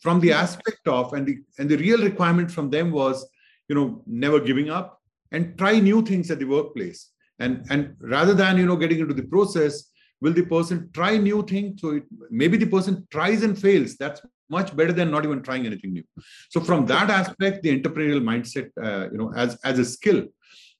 from 0.00 0.20
the 0.20 0.32
aspect 0.32 0.86
of 0.86 1.12
and 1.12 1.26
the 1.26 1.38
and 1.58 1.68
the 1.68 1.76
real 1.76 2.02
requirement 2.02 2.50
from 2.50 2.70
them 2.70 2.90
was 2.90 3.28
you 3.68 3.74
know 3.74 4.02
never 4.06 4.40
giving 4.40 4.70
up 4.70 5.00
and 5.32 5.56
try 5.58 5.78
new 5.78 6.02
things 6.02 6.30
at 6.30 6.38
the 6.38 6.44
workplace. 6.44 7.10
And 7.38 7.66
and 7.70 7.96
rather 8.00 8.34
than 8.34 8.58
you 8.58 8.66
know 8.66 8.76
getting 8.76 9.00
into 9.00 9.14
the 9.14 9.28
process 9.34 9.90
will 10.20 10.32
the 10.32 10.44
person 10.44 10.90
try 10.92 11.16
new 11.16 11.42
things 11.42 11.80
so 11.80 11.90
it, 11.92 12.04
maybe 12.30 12.56
the 12.56 12.66
person 12.66 13.06
tries 13.10 13.42
and 13.42 13.58
fails. 13.58 13.96
That's 13.96 14.20
much 14.50 14.74
better 14.76 14.92
than 14.92 15.10
not 15.10 15.24
even 15.24 15.42
trying 15.42 15.64
anything 15.64 15.92
new. 15.92 16.04
So 16.50 16.60
from 16.60 16.86
that 16.86 17.08
aspect 17.08 17.62
the 17.62 17.78
entrepreneurial 17.78 18.22
mindset 18.22 18.70
uh, 18.82 19.10
you 19.12 19.18
know 19.18 19.32
as 19.34 19.58
as 19.64 19.78
a 19.78 19.84
skill 19.84 20.24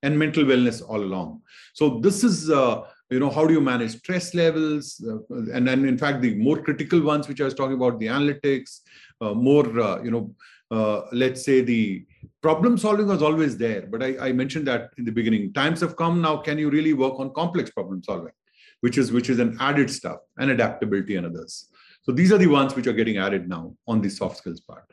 and 0.02 0.18
mental 0.18 0.44
wellness 0.44 0.82
all 0.86 1.00
along. 1.00 1.42
So 1.74 2.00
this 2.00 2.24
is 2.24 2.50
uh, 2.50 2.82
you 3.10 3.20
know 3.20 3.30
how 3.30 3.46
do 3.46 3.52
you 3.52 3.60
manage 3.60 3.98
stress 3.98 4.34
levels? 4.34 5.04
Uh, 5.06 5.18
and 5.52 5.66
then 5.66 5.84
in 5.84 5.98
fact 5.98 6.22
the 6.22 6.34
more 6.36 6.62
critical 6.62 7.00
ones 7.00 7.28
which 7.28 7.40
i 7.40 7.44
was 7.44 7.54
talking 7.54 7.76
about 7.76 7.98
the 7.98 8.06
analytics 8.06 8.80
uh, 9.20 9.34
more 9.34 9.66
uh, 9.80 10.02
you 10.02 10.10
know 10.10 10.34
uh, 10.70 11.02
let's 11.12 11.44
say 11.44 11.60
the 11.60 12.06
problem 12.42 12.78
solving 12.78 13.08
was 13.08 13.22
always 13.22 13.56
there. 13.56 13.82
But 13.82 14.02
I, 14.02 14.28
I, 14.28 14.32
mentioned 14.32 14.68
that 14.68 14.90
in 14.98 15.04
the 15.04 15.10
beginning 15.10 15.52
times 15.52 15.80
have 15.80 15.96
come. 15.96 16.22
Now 16.22 16.36
can 16.36 16.58
you 16.58 16.70
really 16.70 16.92
work 16.92 17.18
on 17.18 17.34
complex 17.34 17.70
problem 17.70 18.02
solving 18.04 18.32
which 18.80 18.98
is 18.98 19.12
which 19.12 19.30
is 19.30 19.38
an 19.38 19.56
added 19.60 19.90
stuff 19.90 20.18
and 20.38 20.50
adaptability 20.50 21.16
and 21.16 21.26
others. 21.26 21.68
So 22.02 22.12
these 22.12 22.32
are 22.32 22.38
the 22.38 22.46
ones 22.46 22.74
which 22.74 22.86
are 22.86 22.92
getting 22.92 23.18
added 23.18 23.48
now 23.48 23.74
on 23.86 24.00
the 24.00 24.08
soft 24.08 24.38
skills 24.38 24.60
part. 24.60 24.84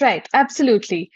Right. 0.00 0.28
Absolutely 0.32 1.10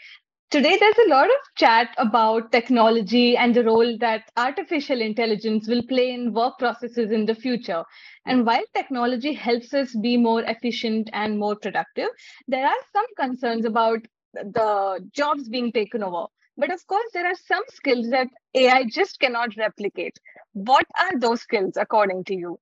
today 0.49 0.77
there's 0.79 0.97
a 1.05 1.09
lot 1.09 1.25
of 1.25 1.55
chat 1.55 1.89
about 1.97 2.51
technology 2.51 3.35
and 3.35 3.53
the 3.53 3.63
role 3.63 3.97
that 3.99 4.31
artificial 4.37 5.01
intelligence 5.01 5.67
will 5.67 5.83
play 5.83 6.11
in 6.11 6.33
work 6.33 6.57
processes 6.57 7.11
in 7.11 7.25
the 7.25 7.35
future 7.35 7.83
and 8.25 8.45
while 8.45 8.63
technology 8.73 9.33
helps 9.33 9.73
us 9.73 9.95
be 9.95 10.15
more 10.17 10.43
efficient 10.43 11.09
and 11.13 11.39
more 11.39 11.55
productive, 11.55 12.09
there 12.47 12.65
are 12.65 12.81
some 12.93 13.05
concerns 13.17 13.65
about 13.65 13.99
the 14.33 14.99
jobs 15.13 15.49
being 15.49 15.71
taken 15.71 16.03
over. 16.03 16.25
But 16.57 16.73
of 16.73 16.85
course, 16.87 17.09
there 17.13 17.25
are 17.25 17.35
some 17.35 17.63
skills 17.69 18.09
that 18.09 18.27
AI 18.55 18.85
just 18.85 19.19
cannot 19.19 19.55
replicate. 19.57 20.17
What 20.53 20.85
are 20.99 21.19
those 21.19 21.41
skills, 21.41 21.73
according 21.77 22.23
to 22.25 22.35
you? 22.35 22.59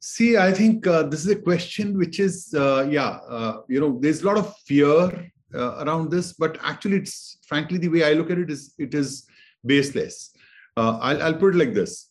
See, 0.00 0.36
I 0.36 0.52
think 0.52 0.86
uh, 0.86 1.04
this 1.04 1.24
is 1.24 1.30
a 1.30 1.40
question 1.40 1.96
which 1.96 2.20
is, 2.20 2.54
uh, 2.54 2.86
yeah, 2.90 3.18
uh, 3.28 3.62
you 3.68 3.80
know, 3.80 3.98
there's 4.00 4.22
a 4.22 4.26
lot 4.26 4.38
of 4.38 4.54
fear 4.66 5.30
uh, 5.54 5.84
around 5.84 6.10
this, 6.10 6.32
but 6.32 6.58
actually, 6.62 6.98
it's 6.98 7.38
frankly 7.46 7.78
the 7.78 7.88
way 7.88 8.04
I 8.04 8.12
look 8.12 8.30
at 8.30 8.38
it 8.38 8.50
is 8.50 8.74
it 8.78 8.94
is 8.94 9.26
baseless. 9.64 10.30
Uh, 10.76 10.98
I'll, 11.00 11.22
I'll 11.22 11.34
put 11.34 11.54
it 11.54 11.58
like 11.58 11.74
this: 11.74 12.10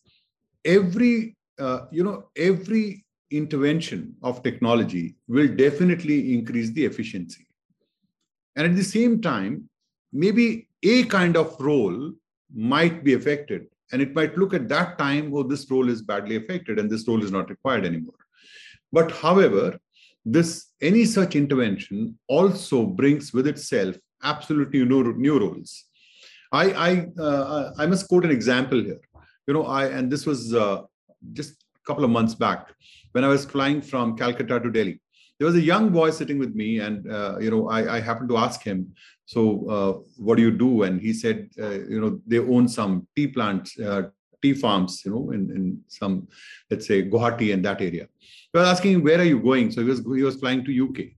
every 0.64 1.36
uh, 1.58 1.86
you 1.90 2.04
know, 2.04 2.28
every 2.36 3.04
intervention 3.30 4.14
of 4.22 4.42
technology 4.42 5.16
will 5.26 5.48
definitely 5.48 6.34
increase 6.34 6.70
the 6.70 6.84
efficiency. 6.84 7.46
And 8.56 8.66
at 8.66 8.76
the 8.76 8.84
same 8.84 9.20
time, 9.20 9.68
maybe 10.12 10.68
a 10.82 11.04
kind 11.04 11.36
of 11.36 11.56
role 11.60 12.12
might 12.54 13.04
be 13.04 13.14
affected. 13.14 13.66
And 13.92 14.00
it 14.02 14.14
might 14.14 14.36
look 14.36 14.54
at 14.54 14.68
that 14.68 14.98
time, 14.98 15.32
oh, 15.34 15.42
this 15.42 15.70
role 15.70 15.88
is 15.88 16.02
badly 16.02 16.36
affected 16.36 16.78
and 16.78 16.90
this 16.90 17.06
role 17.06 17.22
is 17.22 17.30
not 17.30 17.50
required 17.50 17.84
anymore. 17.84 18.14
But 18.92 19.12
however, 19.12 19.78
this 20.32 20.72
any 20.80 21.04
such 21.04 21.36
intervention 21.36 22.18
also 22.28 22.84
brings 22.86 23.32
with 23.32 23.46
itself 23.46 23.96
absolutely 24.22 24.84
new, 24.84 25.14
new 25.14 25.38
roles. 25.38 25.84
I 26.52 26.64
I 26.88 27.20
uh, 27.20 27.72
I 27.78 27.86
must 27.86 28.08
quote 28.08 28.24
an 28.24 28.30
example 28.30 28.82
here. 28.82 29.00
You 29.46 29.54
know, 29.54 29.64
I 29.64 29.86
and 29.86 30.10
this 30.10 30.26
was 30.26 30.54
uh, 30.54 30.82
just 31.32 31.52
a 31.52 31.86
couple 31.86 32.04
of 32.04 32.10
months 32.10 32.34
back 32.34 32.72
when 33.12 33.24
I 33.24 33.28
was 33.28 33.44
flying 33.44 33.80
from 33.82 34.16
Calcutta 34.16 34.60
to 34.60 34.70
Delhi. 34.70 35.00
There 35.38 35.46
was 35.46 35.54
a 35.54 35.60
young 35.60 35.90
boy 35.90 36.10
sitting 36.10 36.38
with 36.38 36.54
me, 36.54 36.80
and 36.80 37.10
uh, 37.10 37.38
you 37.38 37.50
know, 37.50 37.68
I, 37.68 37.96
I, 37.96 38.00
happened 38.00 38.28
to 38.30 38.38
ask 38.38 38.62
him, 38.62 38.92
"So, 39.26 39.42
uh, 39.76 39.92
what 40.16 40.36
do 40.36 40.42
you 40.42 40.50
do?" 40.50 40.82
And 40.82 41.00
he 41.00 41.12
said, 41.12 41.48
uh, 41.60 41.78
"You 41.94 42.00
know, 42.00 42.20
they 42.26 42.40
own 42.40 42.66
some 42.68 43.06
tea 43.14 43.28
plants, 43.28 43.78
uh, 43.78 44.02
tea 44.42 44.54
farms, 44.54 45.02
you 45.04 45.12
know, 45.12 45.30
in, 45.30 45.50
in 45.50 45.80
some, 45.86 46.28
let's 46.70 46.86
say, 46.88 47.08
Guwahati 47.08 47.52
and 47.54 47.64
that 47.64 47.80
area." 47.80 48.08
So 48.58 48.64
I 48.64 48.70
was 48.70 48.78
asking 48.80 49.04
"Where 49.04 49.20
are 49.20 49.30
you 49.32 49.38
going?" 49.38 49.70
So 49.70 49.82
he 49.82 49.88
was 49.88 50.00
he 50.00 50.24
was 50.24 50.34
flying 50.34 50.64
to 50.64 50.72
UK, 50.84 51.10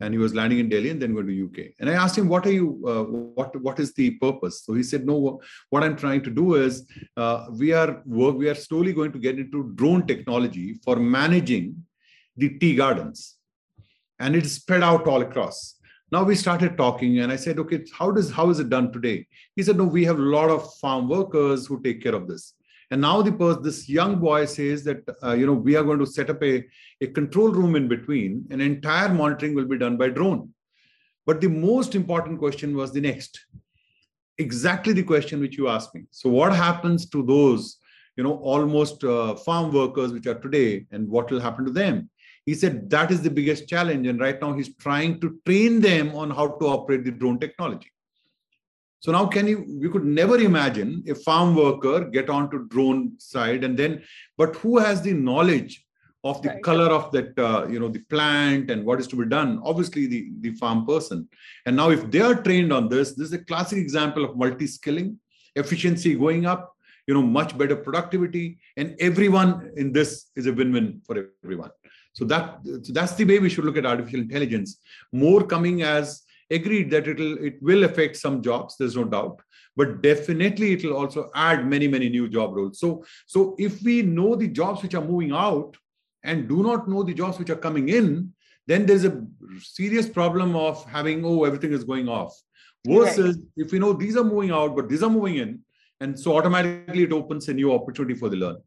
and 0.00 0.12
he 0.12 0.18
was 0.18 0.34
landing 0.34 0.58
in 0.58 0.68
Delhi 0.68 0.90
and 0.90 1.00
then 1.00 1.12
going 1.14 1.28
to 1.28 1.44
UK. 1.44 1.74
And 1.78 1.88
I 1.88 1.92
asked 1.92 2.18
him, 2.18 2.26
"What 2.26 2.44
are 2.46 2.52
you? 2.52 2.82
Uh, 2.84 3.04
what 3.38 3.54
what 3.66 3.78
is 3.78 3.92
the 3.94 4.10
purpose?" 4.22 4.64
So 4.64 4.74
he 4.74 4.82
said, 4.82 5.06
"No, 5.06 5.40
what 5.68 5.84
I'm 5.84 5.94
trying 5.94 6.24
to 6.24 6.30
do 6.30 6.56
is 6.56 6.84
uh, 7.16 7.46
we 7.52 7.72
are 7.72 8.02
work, 8.04 8.36
we 8.36 8.48
are 8.48 8.56
slowly 8.56 8.92
going 8.92 9.12
to 9.12 9.20
get 9.20 9.38
into 9.38 9.72
drone 9.76 10.04
technology 10.04 10.80
for 10.84 10.96
managing 10.96 11.76
the 12.36 12.58
tea 12.58 12.74
gardens, 12.74 13.36
and 14.18 14.34
it's 14.34 14.50
spread 14.50 14.82
out 14.82 15.06
all 15.06 15.22
across." 15.22 15.76
Now 16.10 16.24
we 16.24 16.34
started 16.34 16.76
talking, 16.76 17.20
and 17.20 17.30
I 17.30 17.36
said, 17.36 17.60
"Okay, 17.60 17.84
how 18.00 18.10
does 18.10 18.32
how 18.32 18.50
is 18.50 18.58
it 18.58 18.68
done 18.68 18.90
today?" 18.92 19.28
He 19.54 19.62
said, 19.62 19.76
"No, 19.76 19.84
we 19.84 20.04
have 20.06 20.18
a 20.18 20.30
lot 20.38 20.50
of 20.50 20.74
farm 20.80 21.08
workers 21.08 21.68
who 21.68 21.80
take 21.84 22.02
care 22.02 22.16
of 22.16 22.26
this." 22.26 22.54
And 22.90 23.00
now 23.00 23.22
the 23.22 23.32
person, 23.32 23.62
this 23.62 23.88
young 23.88 24.18
boy 24.18 24.46
says 24.46 24.82
that, 24.84 25.08
uh, 25.22 25.32
you 25.32 25.46
know, 25.46 25.52
we 25.52 25.76
are 25.76 25.84
going 25.84 26.00
to 26.00 26.06
set 26.06 26.28
up 26.28 26.42
a, 26.42 26.64
a 27.00 27.06
control 27.06 27.50
room 27.50 27.76
in 27.76 27.86
between 27.86 28.46
and 28.50 28.60
entire 28.60 29.08
monitoring 29.08 29.54
will 29.54 29.66
be 29.66 29.78
done 29.78 29.96
by 29.96 30.08
drone. 30.08 30.52
But 31.24 31.40
the 31.40 31.48
most 31.48 31.94
important 31.94 32.40
question 32.40 32.76
was 32.76 32.92
the 32.92 33.00
next. 33.00 33.38
Exactly 34.38 34.92
the 34.92 35.04
question 35.04 35.38
which 35.38 35.56
you 35.56 35.68
asked 35.68 35.94
me. 35.94 36.02
So 36.10 36.28
what 36.30 36.52
happens 36.52 37.08
to 37.10 37.22
those, 37.22 37.76
you 38.16 38.24
know, 38.24 38.36
almost 38.38 39.04
uh, 39.04 39.36
farm 39.36 39.72
workers 39.72 40.12
which 40.12 40.26
are 40.26 40.40
today 40.40 40.86
and 40.90 41.08
what 41.08 41.30
will 41.30 41.40
happen 41.40 41.64
to 41.66 41.70
them? 41.70 42.10
He 42.44 42.54
said 42.54 42.90
that 42.90 43.12
is 43.12 43.22
the 43.22 43.30
biggest 43.30 43.68
challenge. 43.68 44.08
And 44.08 44.18
right 44.18 44.40
now 44.40 44.52
he's 44.52 44.74
trying 44.76 45.20
to 45.20 45.38
train 45.46 45.80
them 45.80 46.12
on 46.16 46.30
how 46.30 46.48
to 46.48 46.66
operate 46.66 47.04
the 47.04 47.12
drone 47.12 47.38
technology. 47.38 47.92
So 49.00 49.12
now 49.12 49.26
can 49.26 49.48
you, 49.48 49.64
we 49.80 49.88
could 49.88 50.04
never 50.04 50.36
imagine 50.36 51.02
a 51.08 51.14
farm 51.14 51.56
worker 51.56 52.04
get 52.04 52.28
onto 52.28 52.58
the 52.58 52.68
drone 52.68 53.14
side 53.18 53.64
and 53.64 53.76
then, 53.76 54.02
but 54.36 54.56
who 54.56 54.78
has 54.78 55.00
the 55.00 55.14
knowledge 55.14 55.84
of 56.22 56.42
the 56.42 56.50
right. 56.50 56.62
color 56.62 56.84
of 56.84 57.10
that, 57.12 57.38
uh, 57.38 57.66
you 57.66 57.80
know, 57.80 57.88
the 57.88 58.00
plant 58.10 58.70
and 58.70 58.84
what 58.84 59.00
is 59.00 59.06
to 59.06 59.16
be 59.16 59.24
done? 59.24 59.58
Obviously 59.64 60.06
the, 60.06 60.30
the 60.40 60.52
farm 60.52 60.84
person. 60.86 61.26
And 61.64 61.76
now 61.76 61.88
if 61.90 62.10
they 62.10 62.20
are 62.20 62.34
trained 62.34 62.74
on 62.74 62.90
this, 62.90 63.14
this 63.14 63.28
is 63.28 63.32
a 63.32 63.44
classic 63.44 63.78
example 63.78 64.22
of 64.22 64.36
multi-skilling, 64.36 65.18
efficiency 65.56 66.14
going 66.14 66.44
up, 66.44 66.76
you 67.06 67.14
know, 67.14 67.22
much 67.22 67.56
better 67.56 67.76
productivity 67.76 68.58
and 68.76 68.94
everyone 69.00 69.70
in 69.76 69.92
this 69.92 70.26
is 70.36 70.46
a 70.46 70.52
win-win 70.52 71.00
for 71.06 71.30
everyone. 71.42 71.70
So 72.12 72.24
that 72.26 72.58
so 72.82 72.92
that's 72.92 73.14
the 73.14 73.24
way 73.24 73.38
we 73.38 73.48
should 73.48 73.64
look 73.64 73.78
at 73.78 73.86
artificial 73.86 74.20
intelligence. 74.20 74.78
More 75.12 75.42
coming 75.46 75.82
as 75.82 76.22
agreed 76.50 76.90
that 76.90 77.06
it'll 77.06 77.38
it 77.44 77.62
will 77.62 77.84
affect 77.84 78.16
some 78.16 78.42
jobs 78.42 78.76
there's 78.78 78.96
no 78.96 79.04
doubt 79.04 79.40
but 79.76 80.02
definitely 80.02 80.72
it 80.72 80.84
will 80.84 80.96
also 80.96 81.30
add 81.34 81.66
many 81.66 81.88
many 81.88 82.08
new 82.08 82.28
job 82.28 82.54
roles 82.54 82.80
so 82.80 83.04
so 83.26 83.54
if 83.58 83.82
we 83.82 84.02
know 84.02 84.34
the 84.34 84.48
jobs 84.48 84.82
which 84.82 84.94
are 84.94 85.04
moving 85.04 85.32
out 85.32 85.76
and 86.24 86.48
do 86.48 86.62
not 86.62 86.88
know 86.88 87.02
the 87.02 87.14
jobs 87.14 87.38
which 87.38 87.50
are 87.50 87.62
coming 87.66 87.88
in 87.88 88.32
then 88.66 88.84
there's 88.86 89.04
a 89.04 89.24
serious 89.58 90.08
problem 90.08 90.54
of 90.54 90.84
having 90.84 91.24
oh 91.24 91.44
everything 91.44 91.72
is 91.72 91.84
going 91.84 92.08
off 92.08 92.34
Versus 92.86 93.36
right. 93.36 93.46
if 93.56 93.72
we 93.72 93.78
know 93.78 93.92
these 93.92 94.16
are 94.16 94.24
moving 94.24 94.50
out, 94.50 94.74
but 94.74 94.88
these 94.88 95.02
are 95.02 95.10
moving 95.10 95.36
in, 95.36 95.60
and 96.00 96.18
so 96.18 96.36
automatically 96.38 97.02
it 97.02 97.12
opens 97.12 97.48
a 97.48 97.54
new 97.54 97.74
opportunity 97.74 98.14
for 98.14 98.30
the 98.30 98.36
learner. 98.36 98.60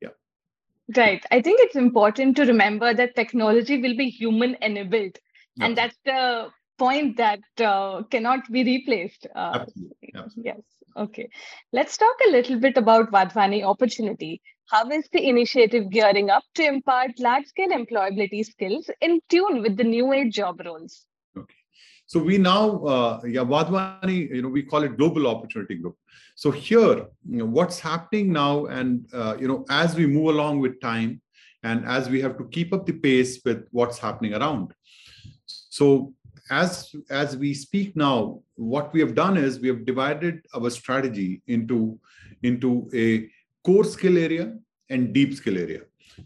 Yeah. 0.00 0.10
Right. 0.96 1.24
I 1.32 1.42
think 1.42 1.58
it's 1.60 1.74
important 1.74 2.36
to 2.36 2.44
remember 2.44 2.94
that 2.94 3.16
technology 3.16 3.82
will 3.82 3.96
be 3.96 4.10
human 4.10 4.56
enabled. 4.60 5.18
Yeah. 5.56 5.66
And 5.66 5.76
that's 5.76 5.98
the 6.04 6.50
point 6.82 7.16
that 7.16 7.64
uh, 7.72 8.02
cannot 8.14 8.50
be 8.50 8.64
replaced. 8.64 9.26
Uh, 9.34 9.58
Absolutely. 9.60 10.12
Absolutely. 10.14 10.52
Yes. 10.52 10.62
Okay. 11.04 11.28
Let's 11.72 11.96
talk 11.96 12.16
a 12.26 12.30
little 12.30 12.58
bit 12.64 12.76
about 12.76 13.12
Wadhwani 13.12 13.62
opportunity. 13.72 14.32
How 14.72 14.88
is 14.90 15.08
the 15.12 15.22
initiative 15.32 15.90
gearing 15.90 16.28
up 16.36 16.44
to 16.56 16.64
impart 16.74 17.18
large 17.18 17.46
scale 17.46 17.72
employability 17.80 18.44
skills 18.44 18.90
in 19.00 19.20
tune 19.28 19.62
with 19.62 19.76
the 19.76 19.84
new 19.84 20.12
age 20.12 20.34
job 20.34 20.60
roles? 20.64 20.94
Okay. 21.36 21.60
So 22.06 22.20
we 22.28 22.38
now, 22.38 22.64
uh, 22.94 23.20
yeah, 23.36 23.44
Wadhwani, 23.54 24.18
you 24.36 24.42
know, 24.42 24.48
we 24.48 24.62
call 24.62 24.82
it 24.82 24.96
Global 24.96 25.26
Opportunity 25.26 25.76
Group. 25.76 25.96
So 26.34 26.50
here, 26.50 26.96
you 27.34 27.38
know, 27.40 27.50
what's 27.58 27.78
happening 27.78 28.32
now, 28.32 28.66
and 28.66 29.06
uh, 29.12 29.36
you 29.40 29.48
know, 29.50 29.64
as 29.82 29.94
we 29.94 30.06
move 30.06 30.28
along 30.34 30.60
with 30.60 30.80
time, 30.80 31.20
and 31.62 31.84
as 31.96 32.08
we 32.14 32.20
have 32.24 32.36
to 32.38 32.44
keep 32.56 32.72
up 32.76 32.86
the 32.86 32.96
pace 33.06 33.40
with 33.44 33.60
what's 33.70 33.98
happening 34.06 34.34
around. 34.34 34.72
So 35.46 35.86
as 36.52 36.94
as 37.08 37.36
we 37.36 37.54
speak 37.54 37.96
now, 37.96 38.40
what 38.56 38.92
we 38.92 39.00
have 39.00 39.14
done 39.14 39.36
is 39.36 39.58
we 39.58 39.68
have 39.68 39.86
divided 39.86 40.44
our 40.54 40.70
strategy 40.70 41.42
into 41.46 41.98
into 42.42 42.70
a 42.94 43.30
core 43.66 43.84
skill 43.84 44.18
area 44.18 44.54
and 44.90 45.12
deep 45.14 45.34
skill 45.34 45.56
area. 45.56 45.82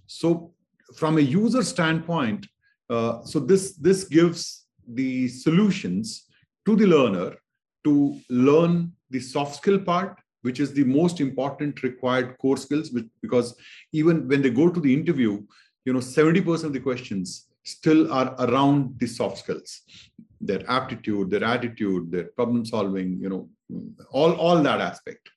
So 0.06 0.52
from 0.96 1.18
a 1.18 1.28
user 1.40 1.62
standpoint, 1.62 2.46
uh, 2.90 3.22
so 3.22 3.38
this 3.38 3.76
this 3.76 4.04
gives 4.04 4.66
the 5.00 5.28
solutions 5.28 6.24
to 6.66 6.76
the 6.76 6.86
learner 6.86 7.36
to 7.84 8.20
learn 8.28 8.92
the 9.10 9.20
soft 9.20 9.56
skill 9.56 9.78
part 9.78 10.18
which 10.42 10.60
is 10.60 10.72
the 10.72 10.84
most 10.84 11.20
important 11.20 11.82
required 11.82 12.36
core 12.38 12.56
skills 12.56 12.90
because 13.22 13.56
even 13.92 14.28
when 14.28 14.42
they 14.42 14.50
go 14.50 14.68
to 14.68 14.80
the 14.80 14.92
interview 14.98 15.32
you 15.84 15.92
know 15.92 15.98
70% 15.98 16.64
of 16.64 16.72
the 16.72 16.84
questions 16.88 17.46
still 17.66 18.12
are 18.12 18.34
around 18.38 18.98
the 18.98 19.06
soft 19.06 19.38
skills. 19.38 19.82
Their 20.40 20.62
aptitude 20.70 21.30
their 21.30 21.44
attitude 21.44 22.10
their 22.10 22.26
problem 22.38 22.64
solving 22.64 23.18
you 23.20 23.28
know 23.28 23.48
all 24.10 24.32
all 24.34 24.62
that 24.62 24.80
aspect. 24.80 25.28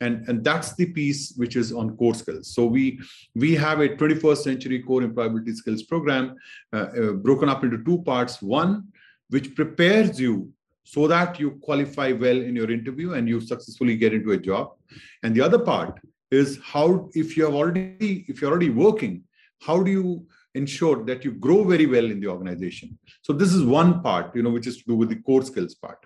And 0.00 0.28
and 0.28 0.44
that's 0.44 0.74
the 0.74 0.86
piece 0.86 1.34
which 1.36 1.56
is 1.56 1.72
on 1.72 1.96
core 1.96 2.14
skills. 2.14 2.54
So 2.54 2.66
we 2.66 2.98
we 3.34 3.54
have 3.54 3.80
a 3.80 3.88
21st 3.88 4.42
century 4.48 4.82
core 4.82 5.02
employability 5.02 5.54
skills 5.54 5.82
program 5.82 6.34
uh, 6.72 6.86
uh, 7.00 7.12
broken 7.12 7.48
up 7.48 7.64
into 7.64 7.82
two 7.84 8.02
parts. 8.02 8.42
One 8.42 8.88
which 9.28 9.54
prepares 9.54 10.20
you 10.20 10.52
so 10.84 11.08
that 11.08 11.40
you 11.40 11.52
qualify 11.62 12.12
well 12.12 12.40
in 12.48 12.54
your 12.54 12.70
interview 12.70 13.14
and 13.14 13.28
you 13.28 13.40
successfully 13.40 13.96
get 13.96 14.14
into 14.14 14.32
a 14.32 14.38
job. 14.38 14.74
And 15.22 15.34
the 15.34 15.40
other 15.40 15.58
part 15.58 15.98
is 16.30 16.58
how 16.62 17.08
if 17.14 17.36
you 17.36 17.44
have 17.44 17.54
already 17.54 18.24
if 18.28 18.40
you're 18.40 18.50
already 18.50 18.70
working 18.70 19.22
how 19.60 19.82
do 19.82 19.90
you 19.90 20.26
ensure 20.56 21.04
that 21.04 21.24
you 21.24 21.32
grow 21.32 21.64
very 21.64 21.86
well 21.86 22.04
in 22.04 22.20
the 22.20 22.28
organization. 22.28 22.98
So 23.22 23.32
this 23.32 23.52
is 23.52 23.62
one 23.62 24.02
part 24.02 24.34
you 24.34 24.42
know 24.42 24.50
which 24.50 24.66
is 24.66 24.78
to 24.78 24.84
do 24.92 24.96
with 24.96 25.10
the 25.10 25.20
core 25.26 25.42
skills 25.42 25.74
part. 25.74 25.98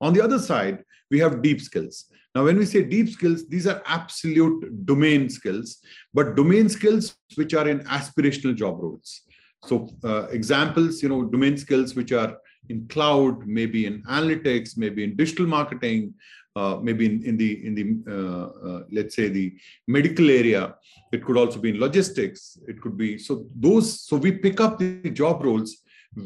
On 0.00 0.12
the 0.12 0.22
other 0.22 0.38
side 0.38 0.84
we 1.10 1.18
have 1.18 1.42
deep 1.42 1.60
skills. 1.60 2.06
Now 2.34 2.44
when 2.44 2.58
we 2.58 2.66
say 2.66 2.82
deep 2.82 3.08
skills 3.10 3.48
these 3.48 3.66
are 3.66 3.82
absolute 3.86 4.86
domain 4.86 5.28
skills 5.28 5.78
but 6.14 6.36
domain 6.36 6.68
skills 6.68 7.16
which 7.34 7.54
are 7.54 7.68
in 7.68 7.80
aspirational 7.80 8.54
job 8.54 8.80
roles. 8.80 9.22
So 9.64 9.88
uh, 10.04 10.28
examples 10.38 11.02
you 11.02 11.10
know 11.10 11.24
domain 11.24 11.56
skills 11.56 11.94
which 11.94 12.12
are 12.12 12.36
in 12.68 12.86
cloud, 12.88 13.46
maybe 13.46 13.86
in 13.86 14.02
analytics, 14.04 14.76
maybe 14.76 15.02
in 15.04 15.16
digital 15.16 15.46
marketing, 15.46 16.14
uh, 16.56 16.78
maybe 16.82 17.06
in, 17.06 17.22
in 17.22 17.36
the 17.36 17.66
in 17.66 17.74
the 17.74 17.84
uh, 18.08 18.68
uh, 18.68 18.82
let's 18.90 19.14
say 19.14 19.28
the 19.28 19.54
medical 19.86 20.30
area. 20.30 20.74
It 21.12 21.24
could 21.24 21.36
also 21.36 21.58
be 21.60 21.70
in 21.70 21.80
logistics. 21.80 22.58
It 22.66 22.80
could 22.80 22.96
be 22.96 23.18
so 23.18 23.46
those. 23.54 24.00
So 24.00 24.16
we 24.16 24.32
pick 24.32 24.60
up 24.60 24.78
the 24.78 25.10
job 25.10 25.44
roles 25.44 25.78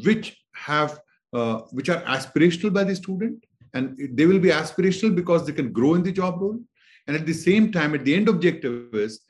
which 0.04 0.36
have 0.54 1.00
uh, 1.32 1.60
which 1.72 1.88
are 1.88 2.02
aspirational 2.02 2.72
by 2.72 2.84
the 2.84 2.96
student, 2.96 3.44
and 3.74 3.98
they 4.12 4.26
will 4.26 4.38
be 4.38 4.50
aspirational 4.50 5.14
because 5.14 5.46
they 5.46 5.52
can 5.52 5.72
grow 5.72 5.94
in 5.94 6.02
the 6.02 6.12
job 6.12 6.40
role. 6.40 6.58
And 7.06 7.16
at 7.16 7.26
the 7.26 7.34
same 7.34 7.70
time, 7.70 7.94
at 7.94 8.04
the 8.04 8.14
end 8.14 8.28
objective 8.28 8.94
is 8.94 9.20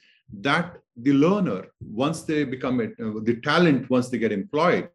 that 0.41 0.77
the 0.97 1.13
learner, 1.13 1.67
once 1.81 2.23
they 2.23 2.45
become 2.45 2.81
a, 2.81 2.85
uh, 2.85 3.21
the 3.23 3.41
talent, 3.43 3.91
once 3.91 4.09
they 4.11 4.19
get 4.19 4.31
employed, 4.31 4.89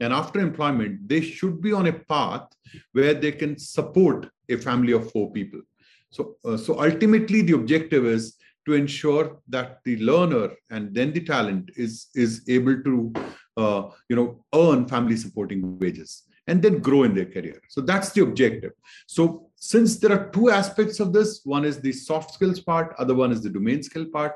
and 0.00 0.12
after 0.12 0.40
employment, 0.40 1.08
they 1.08 1.20
should 1.20 1.60
be 1.60 1.72
on 1.72 1.86
a 1.86 1.92
path 1.92 2.48
where 2.92 3.14
they 3.14 3.32
can 3.32 3.58
support 3.58 4.28
a 4.48 4.56
family 4.56 4.92
of 4.92 5.10
four 5.10 5.30
people. 5.32 5.60
So, 6.10 6.36
uh, 6.44 6.56
so 6.56 6.80
ultimately, 6.80 7.42
the 7.42 7.54
objective 7.54 8.04
is 8.06 8.36
to 8.66 8.74
ensure 8.74 9.40
that 9.48 9.80
the 9.84 9.96
learner 9.98 10.50
and 10.70 10.94
then 10.94 11.12
the 11.12 11.20
talent 11.20 11.70
is 11.76 12.08
is 12.14 12.42
able 12.48 12.82
to, 12.82 13.12
uh, 13.56 13.82
you 14.08 14.16
know, 14.16 14.44
earn 14.54 14.88
family 14.88 15.16
supporting 15.16 15.78
wages 15.78 16.22
and 16.46 16.62
then 16.62 16.78
grow 16.78 17.04
in 17.04 17.14
their 17.14 17.26
career. 17.26 17.60
So 17.68 17.80
that's 17.80 18.12
the 18.12 18.22
objective. 18.22 18.72
So 19.06 19.50
since 19.56 19.98
there 19.98 20.12
are 20.12 20.30
two 20.30 20.50
aspects 20.50 21.00
of 21.00 21.12
this, 21.12 21.40
one 21.44 21.64
is 21.64 21.80
the 21.80 21.92
soft 21.92 22.34
skills 22.34 22.60
part, 22.60 22.94
other 22.98 23.14
one 23.14 23.32
is 23.32 23.42
the 23.42 23.50
domain 23.50 23.82
skill 23.82 24.06
part. 24.12 24.34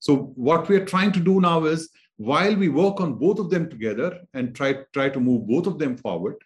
So 0.00 0.32
what 0.34 0.68
we 0.68 0.76
are 0.76 0.84
trying 0.84 1.12
to 1.12 1.20
do 1.20 1.40
now 1.40 1.64
is 1.64 1.90
while 2.18 2.54
we 2.54 2.68
work 2.68 3.00
on 3.00 3.14
both 3.14 3.38
of 3.38 3.48
them 3.48 3.70
together 3.70 4.20
and 4.34 4.54
try 4.54 4.74
try 4.92 5.08
to 5.08 5.20
move 5.20 5.46
both 5.46 5.66
of 5.66 5.78
them 5.78 5.96
forward 5.96 6.36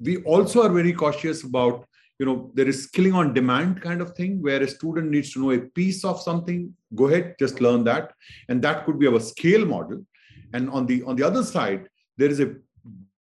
we 0.00 0.22
also 0.24 0.62
are 0.62 0.72
very 0.72 0.92
cautious 0.92 1.44
about 1.44 1.86
you 2.18 2.26
know 2.26 2.50
there 2.54 2.68
is 2.68 2.84
skilling 2.84 3.12
on 3.12 3.34
demand 3.34 3.80
kind 3.80 4.00
of 4.00 4.12
thing 4.14 4.40
where 4.42 4.62
a 4.62 4.68
student 4.68 5.10
needs 5.10 5.32
to 5.32 5.40
know 5.40 5.50
a 5.52 5.58
piece 5.58 6.04
of 6.04 6.20
something. 6.20 6.72
Go 6.94 7.08
ahead 7.08 7.34
just 7.38 7.60
learn 7.60 7.84
that. 7.84 8.12
And 8.48 8.62
that 8.62 8.84
could 8.84 8.98
be 8.98 9.06
our 9.06 9.20
scale 9.20 9.64
model. 9.64 10.04
And 10.52 10.70
on 10.70 10.86
the 10.86 11.02
on 11.04 11.16
the 11.16 11.24
other 11.24 11.42
side 11.42 11.88
there 12.16 12.30
is 12.30 12.40
a 12.40 12.54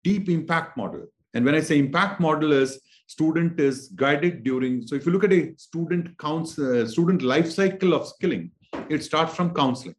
deep 0.04 0.30
impact 0.30 0.78
model. 0.78 1.06
And 1.34 1.46
when 1.46 1.56
i 1.56 1.62
say 1.62 1.80
impact 1.80 2.20
model 2.20 2.52
is 2.52 2.82
student 3.08 3.60
is 3.60 3.88
guided 3.89 4.44
during 4.44 4.86
so 4.88 4.96
if 4.96 5.06
you 5.06 5.12
look 5.12 5.24
at 5.24 5.34
a 5.34 5.54
student 5.58 6.17
counts 6.17 6.58
uh, 6.60 6.86
student 6.88 7.22
life 7.22 7.50
cycle 7.50 7.94
of 7.94 8.08
skilling 8.08 8.52
it 8.89 9.04
starts 9.04 9.34
from 9.34 9.54
counseling 9.54 9.96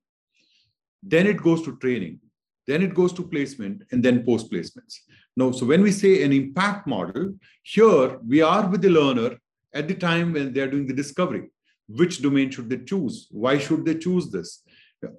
then 1.03 1.27
it 1.27 1.43
goes 1.43 1.63
to 1.63 1.77
training, 1.77 2.21
then 2.67 2.83
it 2.83 2.95
goes 2.95 3.13
to 3.15 3.23
placement, 3.23 3.83
and 3.91 4.03
then 4.03 4.25
post 4.25 4.51
placements. 4.51 4.99
Now, 5.37 5.51
so 5.51 5.67
when 5.67 5.83
we 5.83 5.93
say 5.93 6.23
an 6.23 6.33
impact 6.33 6.87
model, 6.87 7.35
here 7.63 8.19
we 8.27 8.43
are 8.43 8.69
with 8.69 8.83
the 8.83 8.91
learner 8.91 9.39
at 9.75 9.89
the 9.89 9.95
time 9.95 10.33
when 10.33 10.53
they're 10.53 10.71
doing 10.71 10.87
the 10.87 10.95
discovery. 10.95 11.49
Which 11.89 12.23
domain 12.23 12.51
should 12.51 12.71
they 12.71 12.79
choose? 12.79 13.29
Why 13.31 13.59
should 13.59 13.85
they 13.85 13.97
choose 13.97 14.31
this? 14.31 14.63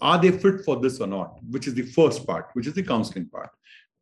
Are 0.01 0.17
they 0.17 0.31
fit 0.31 0.63
for 0.63 0.79
this 0.79 1.01
or 1.01 1.07
not? 1.07 1.37
Which 1.49 1.67
is 1.67 1.73
the 1.73 1.81
first 1.81 2.25
part, 2.25 2.49
which 2.53 2.67
is 2.67 2.73
the 2.73 2.83
counseling 2.83 3.27
part. 3.27 3.49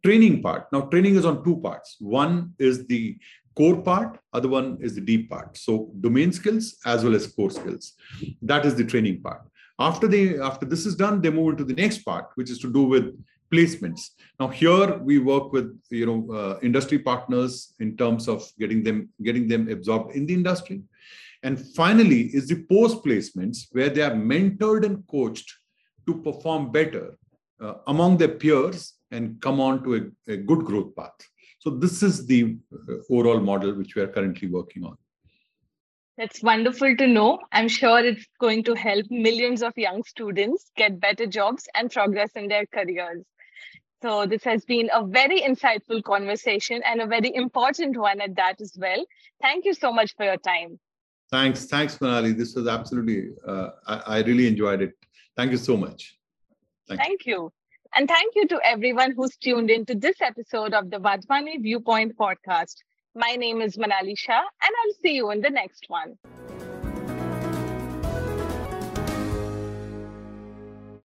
Training 0.04 0.42
part. 0.42 0.72
Now, 0.72 0.82
training 0.82 1.16
is 1.16 1.26
on 1.26 1.44
two 1.44 1.58
parts. 1.58 1.96
One 2.00 2.54
is 2.60 2.86
the 2.88 3.18
core 3.56 3.82
part, 3.82 4.20
other 4.34 4.48
one 4.48 4.78
is 4.82 4.96
the 4.96 5.02
deep 5.02 5.30
part. 5.30 5.58
So 5.58 5.92
domain 6.00 6.32
skills 6.32 6.78
as 6.86 7.04
well 7.04 7.16
as 7.16 7.28
core 7.28 7.52
skills. 7.52 7.94
That 8.42 8.66
is 8.66 8.76
the 8.76 8.86
training 8.86 9.22
part. 9.22 9.42
After 9.90 10.08
they 10.08 10.40
after 10.40 10.66
this 10.66 10.86
is 10.86 10.96
done, 10.96 11.22
they 11.22 11.32
move 11.32 11.50
into 11.54 11.64
the 11.64 11.80
next 11.84 12.00
part, 12.10 12.26
which 12.36 12.50
is 12.50 12.60
to 12.60 12.72
do 12.72 12.84
with 12.84 13.06
placements. 13.54 14.02
Now 14.40 14.48
here 14.48 14.98
we 15.00 15.18
work 15.20 15.52
with 15.52 15.70
you 15.90 16.06
know 16.10 16.20
uh, 16.40 16.60
industry 16.62 17.00
partners 17.00 17.74
in 17.80 17.98
terms 17.98 18.28
of 18.28 18.40
getting 18.60 18.84
them 18.84 19.10
getting 19.28 19.48
them 19.48 19.70
absorbed 19.70 20.16
in 20.16 20.26
the 20.26 20.34
industry. 20.34 20.82
And 21.44 21.60
finally 21.76 22.22
is 22.38 22.48
the 22.48 22.64
post 22.74 23.04
placements 23.04 23.58
where 23.72 23.90
they 23.90 24.04
are 24.10 24.18
mentored 24.34 24.86
and 24.86 25.06
coached 25.08 25.50
to 26.06 26.22
perform 26.28 26.72
better 26.72 27.18
uh, 27.60 27.76
among 27.88 28.18
their 28.18 28.36
peers 28.42 28.94
and 29.12 29.42
come 29.42 29.60
on 29.60 29.84
to 29.84 29.96
a, 29.96 30.34
a 30.34 30.38
good 30.38 30.64
growth 30.66 30.96
path. 30.96 31.18
So 31.60 31.70
this 31.70 32.02
is 32.02 32.26
the 32.26 32.58
uh, 32.74 32.94
overall 33.10 33.40
model 33.40 33.74
which 33.74 33.96
we 33.96 34.02
are 34.02 34.08
currently 34.08 34.48
working 34.48 34.84
on. 34.84 34.98
That's 36.18 36.44
wonderful 36.44 36.96
to 36.98 37.08
know. 37.08 37.40
I'm 37.52 37.68
sure 37.68 38.00
it's 38.00 38.26
going 38.40 38.64
to 38.66 38.74
help 38.74 39.06
millions 39.10 39.64
of 39.64 39.74
young 39.78 40.04
students 40.04 40.72
get 40.76 41.00
better 41.00 41.26
jobs 41.26 41.68
and 41.74 41.90
progress 41.90 42.32
in 42.36 42.48
their 42.48 42.66
careers. 42.66 43.24
So, 44.02 44.26
this 44.26 44.44
has 44.44 44.66
been 44.66 44.90
a 44.94 45.06
very 45.06 45.42
insightful 45.42 46.04
conversation 46.04 46.82
and 46.86 47.02
a 47.02 47.06
very 47.06 47.34
important 47.36 47.98
one 47.98 48.20
at 48.20 48.36
that 48.36 48.60
as 48.60 48.74
well. 48.78 49.06
Thank 49.42 49.66
you 49.66 49.74
so 49.74 49.94
much 49.94 50.16
for 50.16 50.26
your 50.26 50.38
time. 50.38 50.80
Thanks. 51.32 51.66
Thanks, 51.66 51.98
Manali. 52.00 52.36
This 52.36 52.56
was 52.56 52.68
absolutely, 52.68 53.30
uh, 53.48 53.70
I, 53.88 54.02
I, 54.18 54.22
really 54.24 54.48
enjoyed 54.48 54.82
it. 54.82 54.94
Thank 55.38 55.52
you 55.52 55.58
so 55.58 55.78
much. 55.78 56.18
Thank, 56.88 57.00
thank 57.00 57.26
you. 57.26 57.34
you. 57.34 57.54
And 57.96 58.08
thank 58.08 58.36
you 58.36 58.48
to 58.48 58.60
everyone 58.66 59.14
who's 59.16 59.38
tuned 59.38 59.70
into 59.70 59.96
this 59.96 60.20
episode 60.22 60.74
of 60.74 60.90
the 60.90 60.98
Wadhwani 60.98 61.62
Viewpoint 61.62 62.18
podcast. 62.18 62.76
My 63.16 63.36
name 63.36 63.62
is 63.62 63.76
Manali 63.76 64.18
Shah, 64.18 64.40
and 64.40 64.72
I'll 64.86 64.94
see 65.04 65.16
you 65.16 65.32
in 65.32 65.42
the 65.42 65.50
next 65.50 65.86
one. 65.90 66.18